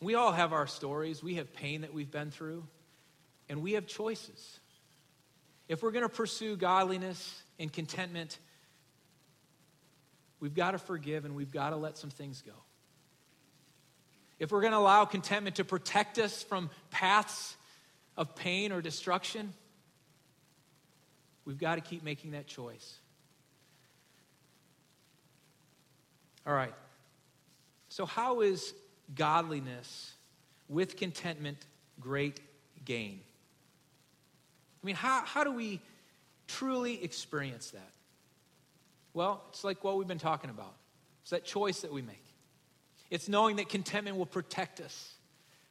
We 0.00 0.14
all 0.16 0.32
have 0.32 0.52
our 0.52 0.66
stories. 0.66 1.22
We 1.22 1.34
have 1.36 1.52
pain 1.54 1.82
that 1.82 1.94
we've 1.94 2.10
been 2.10 2.32
through, 2.32 2.64
and 3.48 3.62
we 3.62 3.74
have 3.74 3.86
choices. 3.86 4.58
If 5.68 5.82
we're 5.82 5.92
going 5.92 6.02
to 6.02 6.08
pursue 6.08 6.56
godliness 6.56 7.42
and 7.60 7.72
contentment, 7.72 8.38
we've 10.40 10.54
got 10.54 10.72
to 10.72 10.78
forgive 10.78 11.24
and 11.24 11.36
we've 11.36 11.52
got 11.52 11.70
to 11.70 11.76
let 11.76 11.96
some 11.96 12.10
things 12.10 12.42
go. 12.44 12.52
If 14.40 14.50
we're 14.50 14.60
going 14.60 14.72
to 14.72 14.78
allow 14.78 15.04
contentment 15.04 15.56
to 15.56 15.64
protect 15.64 16.18
us 16.18 16.42
from 16.42 16.68
paths 16.90 17.56
of 18.16 18.34
pain 18.34 18.72
or 18.72 18.80
destruction, 18.80 19.52
we've 21.44 21.58
got 21.58 21.76
to 21.76 21.80
keep 21.80 22.02
making 22.02 22.32
that 22.32 22.46
choice. 22.46 22.98
All 26.46 26.54
right. 26.54 26.74
So, 27.88 28.06
how 28.06 28.40
is 28.40 28.74
godliness 29.14 30.12
with 30.68 30.96
contentment 30.96 31.58
great 32.00 32.40
gain? 32.84 33.20
I 34.82 34.86
mean, 34.86 34.96
how, 34.96 35.24
how 35.24 35.44
do 35.44 35.52
we 35.52 35.80
truly 36.48 37.02
experience 37.04 37.70
that? 37.70 37.90
Well, 39.14 39.42
it's 39.50 39.62
like 39.62 39.84
what 39.84 39.96
we've 39.96 40.08
been 40.08 40.18
talking 40.18 40.50
about. 40.50 40.74
It's 41.22 41.30
that 41.30 41.44
choice 41.44 41.82
that 41.82 41.92
we 41.92 42.02
make. 42.02 42.24
It's 43.10 43.28
knowing 43.28 43.56
that 43.56 43.68
contentment 43.68 44.16
will 44.16 44.26
protect 44.26 44.80
us 44.80 45.12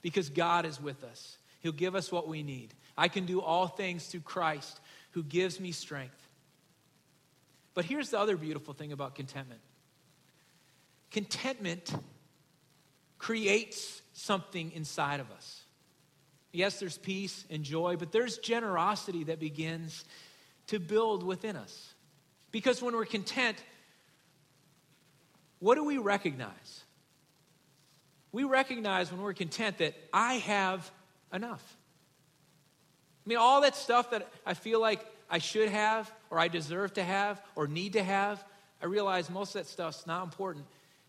because 0.02 0.30
God 0.30 0.66
is 0.66 0.80
with 0.80 1.04
us. 1.04 1.38
He'll 1.62 1.71
give 1.71 1.95
us 1.95 2.12
what 2.12 2.28
we 2.28 2.43
need. 2.43 2.74
I 2.97 3.08
can 3.08 3.26
do 3.26 3.41
all 3.41 3.67
things 3.67 4.06
through 4.06 4.21
Christ 4.21 4.80
who 5.12 5.24
gives 5.24 5.60
me 5.60 5.71
strength. 5.71 6.28
But 7.74 7.86
here's 7.86 8.10
the 8.10 8.19
other 8.19 8.36
beautiful 8.36 8.74
thing 8.74 8.91
about 8.91 9.15
contentment 9.15 9.62
contentment 11.12 11.93
creates 13.17 14.02
something 14.13 14.71
inside 14.71 15.19
of 15.19 15.30
us. 15.32 15.62
Yes, 16.54 16.80
there's 16.80 16.97
peace 16.97 17.45
and 17.50 17.63
joy, 17.63 17.95
but 17.97 18.12
there's 18.12 18.38
generosity 18.38 19.26
that 19.26 19.39
begins 19.39 20.06
to 20.67 20.80
build 20.80 21.24
within 21.24 21.56
us. 21.56 21.93
Because 22.52 22.82
when 22.82 22.95
we're 22.95 23.06
content, 23.06 23.58
what 25.60 25.76
do 25.76 25.84
we 25.84 25.97
recognize? 25.97 26.84
We 28.32 28.43
recognize 28.45 29.12
when 29.12 29.21
we're 29.21 29.34
content 29.34 29.78
that 29.80 29.93
I 30.13 30.36
have 30.36 30.89
enough. 31.34 31.78
I 33.26 33.30
mean, 33.30 33.38
all 33.38 33.62
that 33.62 33.76
stuff 33.76 34.12
that 34.12 34.28
I 34.46 34.54
feel 34.54 34.82
like 34.82 35.06
I 35.30 35.38
should 35.38 35.70
have, 35.70 36.12
or 36.30 36.39
I 36.39 36.48
deserve 36.48 36.94
to 36.96 37.04
have, 37.04 37.41
or 37.56 37.67
need 37.67 37.94
to 37.94 38.04
have, 38.04 38.44
I 38.82 38.88
realize 38.88 39.30
most 39.30 39.56
of 39.56 39.62
that 39.62 39.67
stuff's 39.67 40.08
not 40.08 40.24
important, 40.24 40.65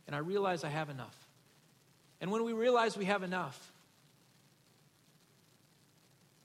and 0.06 0.14
I 0.14 0.18
realize 0.18 0.62
I 0.62 0.68
have 0.68 0.90
enough. 0.90 1.16
And 2.20 2.30
when 2.30 2.44
we 2.44 2.52
realize 2.52 2.96
we 2.96 3.06
have 3.06 3.22
enough, 3.22 3.72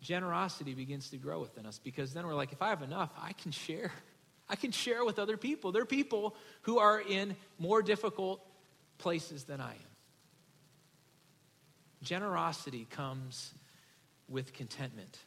generosity 0.02 0.74
begins 0.74 1.10
to 1.10 1.18
grow 1.18 1.42
within 1.42 1.66
us 1.66 1.80
because 1.84 2.14
then 2.14 2.26
we're 2.26 2.34
like, 2.34 2.54
if 2.54 2.62
I 2.62 2.70
have 2.70 2.82
enough, 2.82 3.12
I 3.22 3.34
can 3.34 3.52
share. 3.52 3.92
I 4.50 4.56
can 4.56 4.72
share 4.72 5.04
with 5.04 5.20
other 5.20 5.36
people. 5.36 5.74
There 5.74 5.82
are 5.82 5.86
people 5.86 6.36
who 6.62 6.80
are 6.80 7.02
in 7.02 7.36
more 7.60 7.82
difficult 7.82 8.42
places 8.98 9.44
than 9.44 9.60
I 9.60 9.72
am. 9.72 9.78
Generosity 12.02 12.88
comes 12.90 13.54
with 14.30 14.54
contentment. 14.54 15.18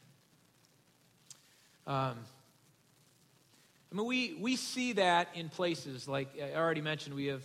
Um, 1.87 2.17
I 3.91 3.95
mean, 3.95 4.05
we, 4.05 4.37
we 4.39 4.55
see 4.55 4.93
that 4.93 5.29
in 5.33 5.49
places 5.49 6.07
like 6.07 6.29
I 6.41 6.55
already 6.55 6.81
mentioned, 6.81 7.15
we 7.15 7.25
have 7.25 7.43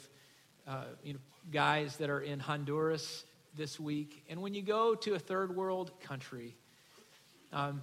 uh, 0.67 0.85
you 1.03 1.15
know, 1.15 1.19
guys 1.51 1.97
that 1.97 2.11
are 2.11 2.21
in 2.21 2.39
Honduras 2.39 3.25
this 3.57 3.81
week. 3.81 4.25
And 4.29 4.43
when 4.43 4.55
you 4.55 4.63
go 4.63 4.95
to 4.95 5.15
a 5.15 5.19
third 5.19 5.57
world 5.57 5.91
country, 6.01 6.57
um, 7.53 7.83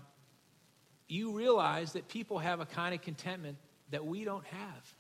you 1.08 1.32
realize 1.32 1.94
that 1.94 2.08
people 2.08 2.40
have 2.40 2.60
a 2.60 2.66
kind 2.66 2.94
of 2.94 3.02
contentment 3.02 3.58
that 3.92 4.06
we 4.06 4.24
don't 4.24 4.46
have. 4.46 4.94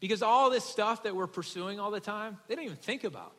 Because 0.00 0.22
all 0.22 0.50
this 0.50 0.64
stuff 0.64 1.02
that 1.02 1.14
we're 1.14 1.26
pursuing 1.26 1.78
all 1.78 1.90
the 1.90 2.00
time, 2.00 2.38
they 2.48 2.54
don't 2.54 2.64
even 2.64 2.76
think 2.76 3.04
about. 3.04 3.34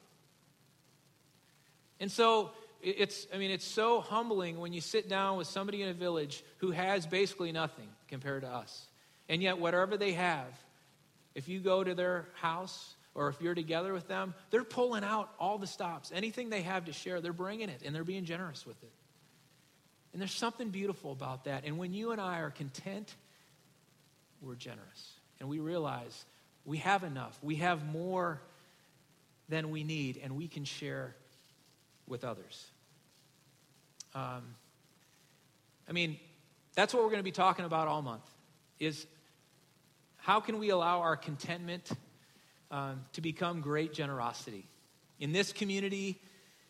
And 2.00 2.12
so 2.12 2.52
it's, 2.82 3.28
I 3.34 3.38
mean, 3.38 3.52
it's 3.52 3.65
so 3.65 4.02
humbling 4.02 4.60
when 4.60 4.74
you 4.74 4.82
sit 4.82 5.08
down 5.08 5.38
with 5.38 5.48
somebody 5.48 5.82
in 5.82 5.89
a 5.89 5.94
village 5.94 6.44
who 6.58 6.72
has 6.72 7.06
basically 7.06 7.52
nothing 7.52 7.88
compared 8.08 8.41
to 8.44 8.50
us. 8.50 8.86
And 9.30 9.41
yet, 9.41 9.60
whatever 9.60 9.98
they 9.98 10.13
have, 10.13 10.48
if 11.36 11.48
you 11.48 11.60
go 11.60 11.84
to 11.84 11.94
their 11.94 12.26
house 12.36 12.96
or 13.13 13.30
if 13.30 13.41
you're 13.41 13.56
together 13.56 13.94
with 13.94 14.08
them, 14.08 14.34
they're 14.50 14.63
pulling 14.63 15.04
out 15.04 15.30
all 15.39 15.58
the 15.58 15.67
stops. 15.67 16.12
Anything 16.13 16.50
they 16.50 16.62
have 16.62 16.86
to 16.86 16.94
share, 16.94 17.22
they're 17.22 17.34
bringing 17.34 17.70
it 17.70 17.82
and 17.86 17.96
they're 17.96 18.04
being 18.04 18.26
generous 18.26 18.65
with 18.65 18.82
it. 18.84 18.91
And 20.13 20.22
there's 20.22 20.34
something 20.34 20.70
beautiful 20.70 21.12
about 21.12 21.46
that. 21.46 21.63
And 21.65 21.78
when 21.78 21.94
you 21.94 22.12
and 22.12 22.20
I 22.20 22.39
are 22.39 22.50
content, 22.50 23.13
we're 24.41 24.56
generous. 24.56 25.13
And 25.39 25.48
we 25.48 25.60
realize 25.60 26.26
we 26.65 26.78
have 26.80 27.04
enough, 27.04 27.38
we 27.41 27.56
have 27.56 27.86
more 27.86 28.41
than 29.50 29.72
we 29.72 29.84
need, 29.84 30.20
and 30.22 30.36
we 30.36 30.48
can 30.48 30.65
share 30.65 31.15
with 32.12 32.26
others. 32.26 32.67
Um, 34.13 34.43
I 35.88 35.93
mean, 35.93 36.19
that's 36.76 36.93
what 36.93 37.02
we're 37.02 37.10
going 37.10 37.19
to 37.19 37.24
be 37.24 37.32
talking 37.32 37.65
about 37.65 37.88
all 37.88 38.02
month 38.02 38.30
is 38.80 39.08
how 40.17 40.41
can 40.41 40.60
we 40.60 40.69
allow 40.69 41.00
our 41.00 41.15
contentment 41.15 41.89
um, 42.69 43.06
to 43.13 43.21
become 43.21 43.62
great 43.62 43.93
generosity 43.93 44.65
in 45.19 45.32
this 45.32 45.54
community 45.54 46.19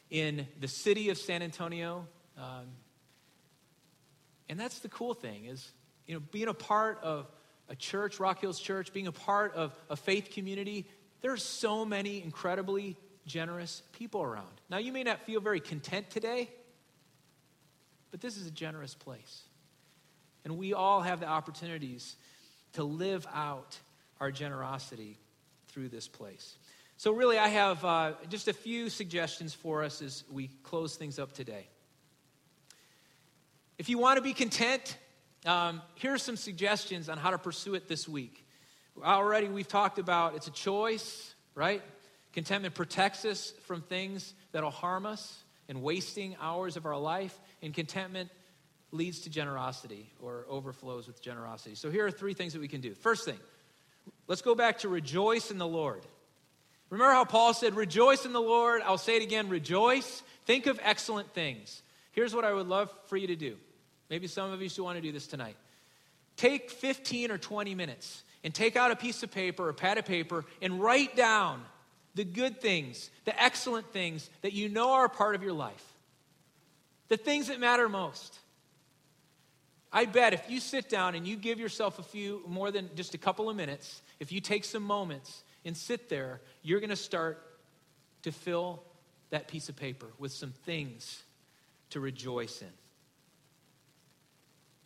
in 0.10 0.48
the 0.60 0.68
city 0.68 1.10
of 1.10 1.18
san 1.18 1.42
antonio 1.42 2.06
um, 2.38 2.66
and 4.50 4.60
that's 4.60 4.80
the 4.80 4.90
cool 4.90 5.14
thing 5.14 5.46
is 5.46 5.72
you 6.06 6.14
know 6.14 6.20
being 6.32 6.48
a 6.48 6.54
part 6.54 7.00
of 7.04 7.28
a 7.70 7.76
church 7.76 8.20
rock 8.20 8.42
hills 8.42 8.60
church 8.60 8.92
being 8.92 9.08
a 9.08 9.12
part 9.12 9.54
of 9.56 9.74
a 9.90 9.96
faith 9.96 10.32
community 10.32 10.86
there's 11.22 11.46
so 11.46 11.86
many 11.86 12.22
incredibly 12.22 12.98
generous 13.26 13.84
people 13.94 14.22
around. 14.22 14.62
Now, 14.70 14.78
you 14.78 14.92
may 14.92 15.04
not 15.04 15.22
feel 15.22 15.42
very 15.42 15.60
content 15.60 16.10
today, 16.10 16.50
but 18.10 18.22
this 18.22 18.38
is 18.38 18.48
a 18.48 18.52
generous 18.52 18.96
place. 18.96 19.44
And 20.44 20.58
we 20.58 20.74
all 20.74 21.02
have 21.02 21.20
the 21.20 21.28
opportunities 21.28 22.16
to 22.74 22.84
live 22.84 23.28
out 23.34 23.78
our 24.20 24.32
generosity 24.32 25.18
through 25.68 25.90
this 25.90 26.08
place. 26.08 26.58
So, 26.98 27.12
really, 27.12 27.38
I 27.38 27.48
have 27.48 27.84
uh, 27.84 28.14
just 28.30 28.48
a 28.48 28.54
few 28.54 28.90
suggestions 28.90 29.54
for 29.54 29.84
us 29.84 30.02
as 30.02 30.24
we 30.32 30.50
close 30.64 30.96
things 30.96 31.18
up 31.18 31.34
today. 31.34 31.68
If 33.78 33.90
you 33.90 33.98
want 33.98 34.18
to 34.18 34.22
be 34.22 34.34
content, 34.34 34.98
um, 35.46 35.82
here 35.96 36.14
are 36.14 36.20
some 36.20 36.38
suggestions 36.38 37.10
on 37.10 37.18
how 37.18 37.32
to 37.32 37.40
pursue 37.40 37.74
it 37.74 37.88
this 37.88 38.08
week. 38.08 38.46
Already, 39.04 39.48
we've 39.48 39.68
talked 39.68 39.98
about 39.98 40.36
it's 40.36 40.48
a 40.48 40.52
choice, 40.52 41.34
right? 41.56 41.82
Contentment 42.34 42.74
protects 42.76 43.26
us 43.26 43.54
from 43.64 43.82
things 43.82 44.34
that'll 44.52 44.72
harm 44.72 45.06
us 45.06 45.44
and 45.68 45.82
wasting 45.82 46.36
hours 46.42 46.78
of 46.78 46.86
our 46.86 46.98
life. 46.98 47.38
And 47.62 47.74
contentment 47.74 48.30
leads 48.92 49.22
to 49.22 49.30
generosity 49.30 50.12
or 50.22 50.46
overflows 50.50 51.08
with 51.08 51.22
generosity. 51.22 51.76
So 51.76 51.90
here 51.90 52.06
are 52.06 52.12
three 52.12 52.34
things 52.34 52.54
that 52.54 52.60
we 52.60 52.68
can 52.68 52.82
do. 52.82 52.94
First 52.94 53.26
thing, 53.26 53.40
let's 54.28 54.42
go 54.42 54.56
back 54.56 54.80
to 54.80 54.90
rejoice 54.90 55.52
in 55.52 55.58
the 55.58 55.68
Lord. 55.68 56.02
Remember 56.90 57.14
how 57.14 57.26
Paul 57.26 57.54
said, 57.54 57.76
Rejoice 57.76 58.26
in 58.26 58.34
the 58.34 58.42
Lord. 58.42 58.82
I'll 58.84 58.98
say 58.98 59.18
it 59.18 59.24
again, 59.24 59.50
rejoice. 59.50 60.24
Think 60.46 60.68
of 60.68 60.80
excellent 60.84 61.34
things. 61.34 61.82
Here's 62.12 62.36
what 62.36 62.44
I 62.44 62.52
would 62.52 62.68
love 62.68 62.94
for 63.06 63.16
you 63.16 63.28
to 63.28 63.36
do. 63.36 63.56
Maybe 64.10 64.28
some 64.28 64.52
of 64.52 64.62
you 64.62 64.68
still 64.68 64.84
want 64.84 64.98
to 64.98 65.02
do 65.02 65.14
this 65.14 65.28
tonight. 65.28 65.56
Take 66.36 66.70
15 66.70 67.32
or 67.32 67.38
20 67.38 67.76
minutes 67.76 68.24
and 68.44 68.54
take 68.54 68.76
out 68.76 68.92
a 68.92 68.96
piece 68.96 69.24
of 69.24 69.32
paper 69.32 69.70
or 69.70 69.74
pad 69.74 69.98
of 69.98 70.06
paper 70.06 70.44
and 70.62 70.82
write 70.82 71.16
down 71.16 71.64
the 72.16 72.24
good 72.24 72.62
things, 72.62 73.10
the 73.26 73.42
excellent 73.42 73.92
things 73.94 74.30
that 74.42 74.54
you 74.54 74.70
know 74.70 74.94
are 74.94 75.06
a 75.06 75.10
part 75.10 75.36
of 75.36 75.44
your 75.44 75.54
life, 75.54 75.84
the 77.08 77.18
things 77.18 77.48
that 77.48 77.60
matter 77.60 77.88
most. 77.88 78.38
I 79.94 80.06
bet 80.06 80.34
if 80.34 80.50
you 80.50 80.60
sit 80.60 80.90
down 80.90 81.16
and 81.16 81.28
you 81.28 81.36
give 81.36 81.60
yourself 81.60 82.00
a 82.00 82.04
few, 82.04 82.42
more 82.48 82.72
than 82.72 82.90
just 82.96 83.14
a 83.14 83.18
couple 83.18 83.50
of 83.50 83.56
minutes, 83.56 84.02
if 84.20 84.32
you 84.32 84.40
take 84.40 84.64
some 84.64 84.84
moments 84.84 85.44
and 85.66 85.76
sit 85.76 86.10
there, 86.10 86.42
you're 86.64 86.80
going 86.80 86.92
to 86.92 86.96
start 86.96 87.46
to 88.24 88.32
fill 88.32 88.84
that 89.32 89.48
piece 89.48 89.70
of 89.70 89.76
paper 89.76 90.08
with 90.18 90.32
some 90.32 90.52
things 90.66 91.24
to 91.90 92.00
rejoice 92.00 92.62
in. 92.62 92.70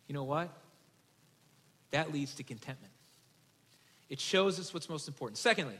You 0.08 0.14
know 0.14 0.24
what? 0.24 0.50
That 1.90 2.12
leads 2.12 2.34
to 2.36 2.42
contentment. 2.42 2.92
It 4.08 4.20
shows 4.20 4.60
us 4.60 4.72
what's 4.72 4.88
most 4.88 5.08
important. 5.08 5.38
Secondly, 5.38 5.78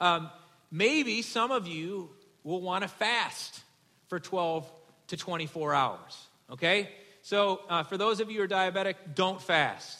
um, 0.00 0.30
maybe 0.70 1.22
some 1.22 1.50
of 1.50 1.66
you 1.66 2.10
will 2.44 2.60
want 2.60 2.82
to 2.82 2.88
fast 2.88 3.60
for 4.08 4.18
12 4.18 4.70
to 5.08 5.16
24 5.16 5.74
hours, 5.74 6.26
okay? 6.52 6.90
So, 7.22 7.60
uh, 7.68 7.82
for 7.82 7.96
those 7.96 8.20
of 8.20 8.30
you 8.30 8.38
who 8.38 8.44
are 8.44 8.48
diabetic, 8.48 8.94
don't 9.14 9.40
fast, 9.40 9.98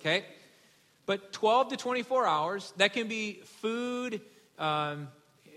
okay? 0.00 0.24
But 1.06 1.32
12 1.32 1.70
to 1.70 1.76
24 1.76 2.26
hours, 2.26 2.72
that 2.76 2.92
can 2.92 3.08
be 3.08 3.40
food. 3.62 4.20
Um, 4.58 5.08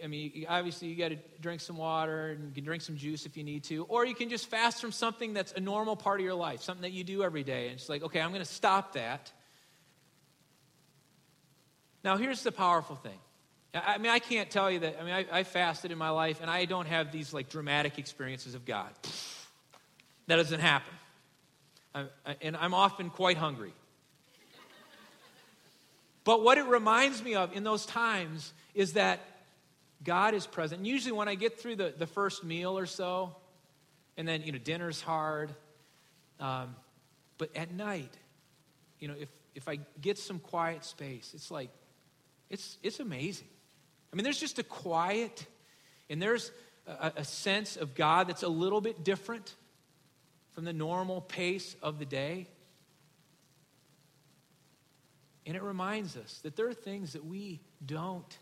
I 0.04 0.08
mean, 0.08 0.46
obviously, 0.48 0.88
you 0.88 0.96
got 0.96 1.10
to 1.10 1.18
drink 1.42 1.62
some 1.62 1.78
water 1.78 2.30
and 2.30 2.46
you 2.46 2.52
can 2.54 2.64
drink 2.64 2.82
some 2.82 2.98
juice 2.98 3.26
if 3.26 3.36
you 3.38 3.44
need 3.44 3.64
to. 3.66 3.84
Or 3.86 4.06
you 4.06 4.16
can 4.16 4.30
just 4.30 4.48
fast 4.48 4.82
from 4.82 4.92
something 4.92 5.34
that's 5.34 5.52
a 5.52 5.60
normal 5.60 5.96
part 5.96 6.20
of 6.20 6.26
your 6.26 6.36
life, 6.36 6.62
something 6.62 6.84
that 6.84 6.92
you 6.92 7.04
do 7.04 7.24
every 7.24 7.44
day. 7.44 7.66
And 7.66 7.76
it's 7.76 7.90
like, 7.90 8.02
okay, 8.04 8.22
I'm 8.22 8.30
going 8.30 8.44
to 8.44 8.52
stop 8.52 8.94
that. 8.94 9.32
Now, 12.04 12.18
here's 12.18 12.44
the 12.44 12.52
powerful 12.52 12.96
thing 12.96 13.20
I 13.74 13.98
mean, 14.00 14.12
I 14.12 14.20
can't 14.20 14.50
tell 14.50 14.70
you 14.70 14.80
that. 14.80 14.98
I 15.00 15.04
mean, 15.04 15.14
I, 15.14 15.40
I, 15.40 15.44
fasted 15.44 15.92
in 15.92 15.98
my 15.98 16.10
life, 16.10 16.40
and 16.42 16.52
I 16.52 16.66
don't 16.66 16.88
have 16.88 17.12
these 17.12 17.34
like 17.34 17.50
dramatic 17.50 17.98
experiences 17.98 18.54
of 18.54 18.66
God. 18.66 18.90
That 20.28 20.36
doesn't 20.36 20.60
happen. 20.60 20.94
I, 21.96 22.06
and 22.42 22.58
I'm 22.58 22.74
often 22.74 23.10
quite 23.10 23.38
hungry. 23.38 23.74
But 26.24 26.44
what 26.44 26.58
it 26.58 26.66
reminds 26.66 27.24
me 27.24 27.36
of 27.36 27.56
in 27.56 27.64
those 27.64 27.86
times 27.86 28.54
is 28.76 28.94
that 28.94 29.20
God 30.04 30.34
is 30.34 30.46
present. 30.46 30.80
And 30.80 30.88
usually, 30.88 31.14
when 31.14 31.28
I 31.28 31.36
get 31.36 31.60
through 31.60 31.78
the, 31.78 31.94
the 31.98 32.08
first 32.08 32.44
meal 32.44 32.78
or 32.78 32.86
so, 32.86 33.36
and 34.18 34.28
then, 34.28 34.44
you 34.44 34.52
know, 34.52 34.58
dinner's 34.58 35.02
hard. 35.02 35.50
Um, 36.40 36.76
but 37.38 37.56
at 37.56 37.72
night, 37.72 38.12
you 39.00 39.08
know, 39.08 39.16
if, 39.20 39.30
if 39.56 39.68
I 39.68 39.80
get 40.00 40.18
some 40.18 40.40
quiet 40.40 40.86
space, 40.86 41.32
it's 41.34 41.50
like, 41.50 41.70
it's, 42.50 42.78
it's 42.84 43.00
amazing. 43.00 43.48
I 44.12 44.16
mean, 44.16 44.24
there's 44.24 44.40
just 44.40 44.60
a 44.60 44.64
quiet, 44.64 45.46
and 46.10 46.22
there's 46.22 46.52
a, 46.86 47.14
a 47.18 47.24
sense 47.24 47.78
of 47.78 47.96
God 47.96 48.28
that's 48.28 48.44
a 48.44 48.50
little 48.50 48.82
bit 48.82 49.04
different 49.04 49.56
from 50.52 50.66
the 50.66 50.74
normal 50.74 51.22
pace 51.22 51.76
of 51.82 52.00
the 52.00 52.06
day. 52.06 52.48
And 55.46 55.56
it 55.56 55.64
reminds 55.64 56.18
us 56.18 56.40
that 56.44 56.56
there 56.56 56.68
are 56.68 56.74
things 56.74 57.14
that 57.14 57.26
we 57.26 57.62
don't 57.86 58.38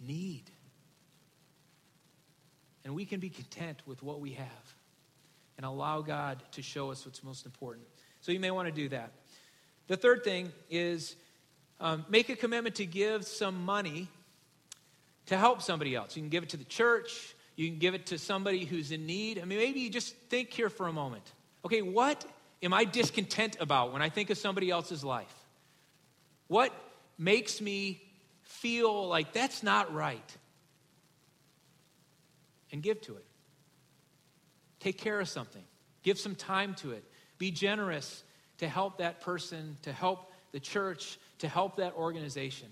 need. 0.00 0.44
And 2.84 2.94
we 2.94 3.06
can 3.06 3.18
be 3.18 3.30
content 3.30 3.80
with 3.86 4.02
what 4.02 4.20
we 4.20 4.32
have 4.32 4.74
and 5.56 5.64
allow 5.64 6.02
God 6.02 6.42
to 6.52 6.62
show 6.62 6.90
us 6.90 7.04
what's 7.06 7.24
most 7.24 7.46
important. 7.46 7.86
So 8.20 8.30
you 8.30 8.40
may 8.40 8.50
want 8.50 8.68
to 8.68 8.74
do 8.74 8.88
that. 8.90 9.12
The 9.86 9.96
third 9.96 10.22
thing 10.22 10.52
is 10.70 11.16
um, 11.80 12.04
make 12.08 12.28
a 12.28 12.36
commitment 12.36 12.76
to 12.76 12.86
give 12.86 13.26
some 13.26 13.64
money 13.64 14.08
to 15.26 15.36
help 15.36 15.62
somebody 15.62 15.94
else. 15.94 16.16
You 16.16 16.22
can 16.22 16.28
give 16.28 16.42
it 16.42 16.50
to 16.50 16.56
the 16.56 16.64
church, 16.64 17.34
you 17.56 17.68
can 17.68 17.78
give 17.78 17.94
it 17.94 18.06
to 18.06 18.18
somebody 18.18 18.64
who's 18.64 18.90
in 18.90 19.06
need. 19.06 19.38
I 19.38 19.44
mean, 19.44 19.58
maybe 19.58 19.80
you 19.80 19.90
just 19.90 20.16
think 20.28 20.52
here 20.52 20.68
for 20.68 20.88
a 20.88 20.92
moment. 20.92 21.24
Okay, 21.64 21.82
what 21.82 22.24
am 22.62 22.74
I 22.74 22.84
discontent 22.84 23.56
about 23.60 23.92
when 23.92 24.02
I 24.02 24.08
think 24.08 24.30
of 24.30 24.38
somebody 24.38 24.70
else's 24.70 25.04
life? 25.04 25.32
What 26.48 26.72
makes 27.16 27.60
me 27.60 28.02
feel 28.42 29.08
like 29.08 29.32
that's 29.32 29.62
not 29.62 29.94
right? 29.94 30.36
And 32.72 32.82
give 32.82 33.00
to 33.02 33.16
it. 33.16 33.24
Take 34.80 34.98
care 34.98 35.20
of 35.20 35.28
something. 35.28 35.62
Give 36.02 36.18
some 36.18 36.34
time 36.34 36.74
to 36.76 36.90
it. 36.90 37.04
Be 37.38 37.50
generous 37.50 38.22
to 38.58 38.68
help 38.68 38.98
that 38.98 39.20
person, 39.20 39.76
to 39.82 39.92
help 39.92 40.32
the 40.52 40.60
church, 40.60 41.18
to 41.38 41.48
help 41.48 41.76
that 41.76 41.94
organization. 41.94 42.68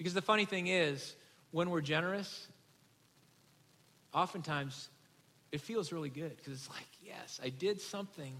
Because 0.00 0.14
the 0.14 0.22
funny 0.22 0.46
thing 0.46 0.66
is, 0.66 1.14
when 1.50 1.68
we're 1.68 1.82
generous, 1.82 2.48
oftentimes 4.14 4.88
it 5.52 5.60
feels 5.60 5.92
really 5.92 6.08
good 6.08 6.34
because 6.38 6.54
it's 6.54 6.70
like, 6.70 6.86
yes, 7.04 7.38
I 7.44 7.50
did 7.50 7.82
something 7.82 8.32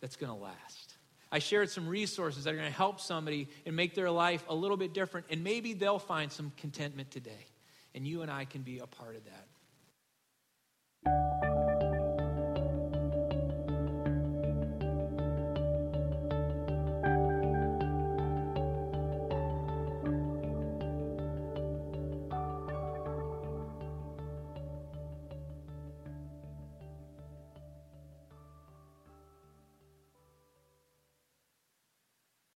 that's 0.00 0.16
going 0.16 0.36
to 0.36 0.38
last. 0.42 0.94
I 1.30 1.38
shared 1.38 1.70
some 1.70 1.86
resources 1.86 2.42
that 2.42 2.52
are 2.52 2.56
going 2.56 2.68
to 2.68 2.76
help 2.76 3.00
somebody 3.00 3.46
and 3.64 3.76
make 3.76 3.94
their 3.94 4.10
life 4.10 4.44
a 4.48 4.54
little 4.56 4.76
bit 4.76 4.92
different, 4.92 5.26
and 5.30 5.44
maybe 5.44 5.72
they'll 5.72 6.00
find 6.00 6.32
some 6.32 6.50
contentment 6.56 7.12
today. 7.12 7.46
And 7.94 8.04
you 8.04 8.22
and 8.22 8.30
I 8.30 8.44
can 8.44 8.62
be 8.62 8.80
a 8.80 8.88
part 8.88 9.14
of 9.14 9.22
that. 11.04 11.53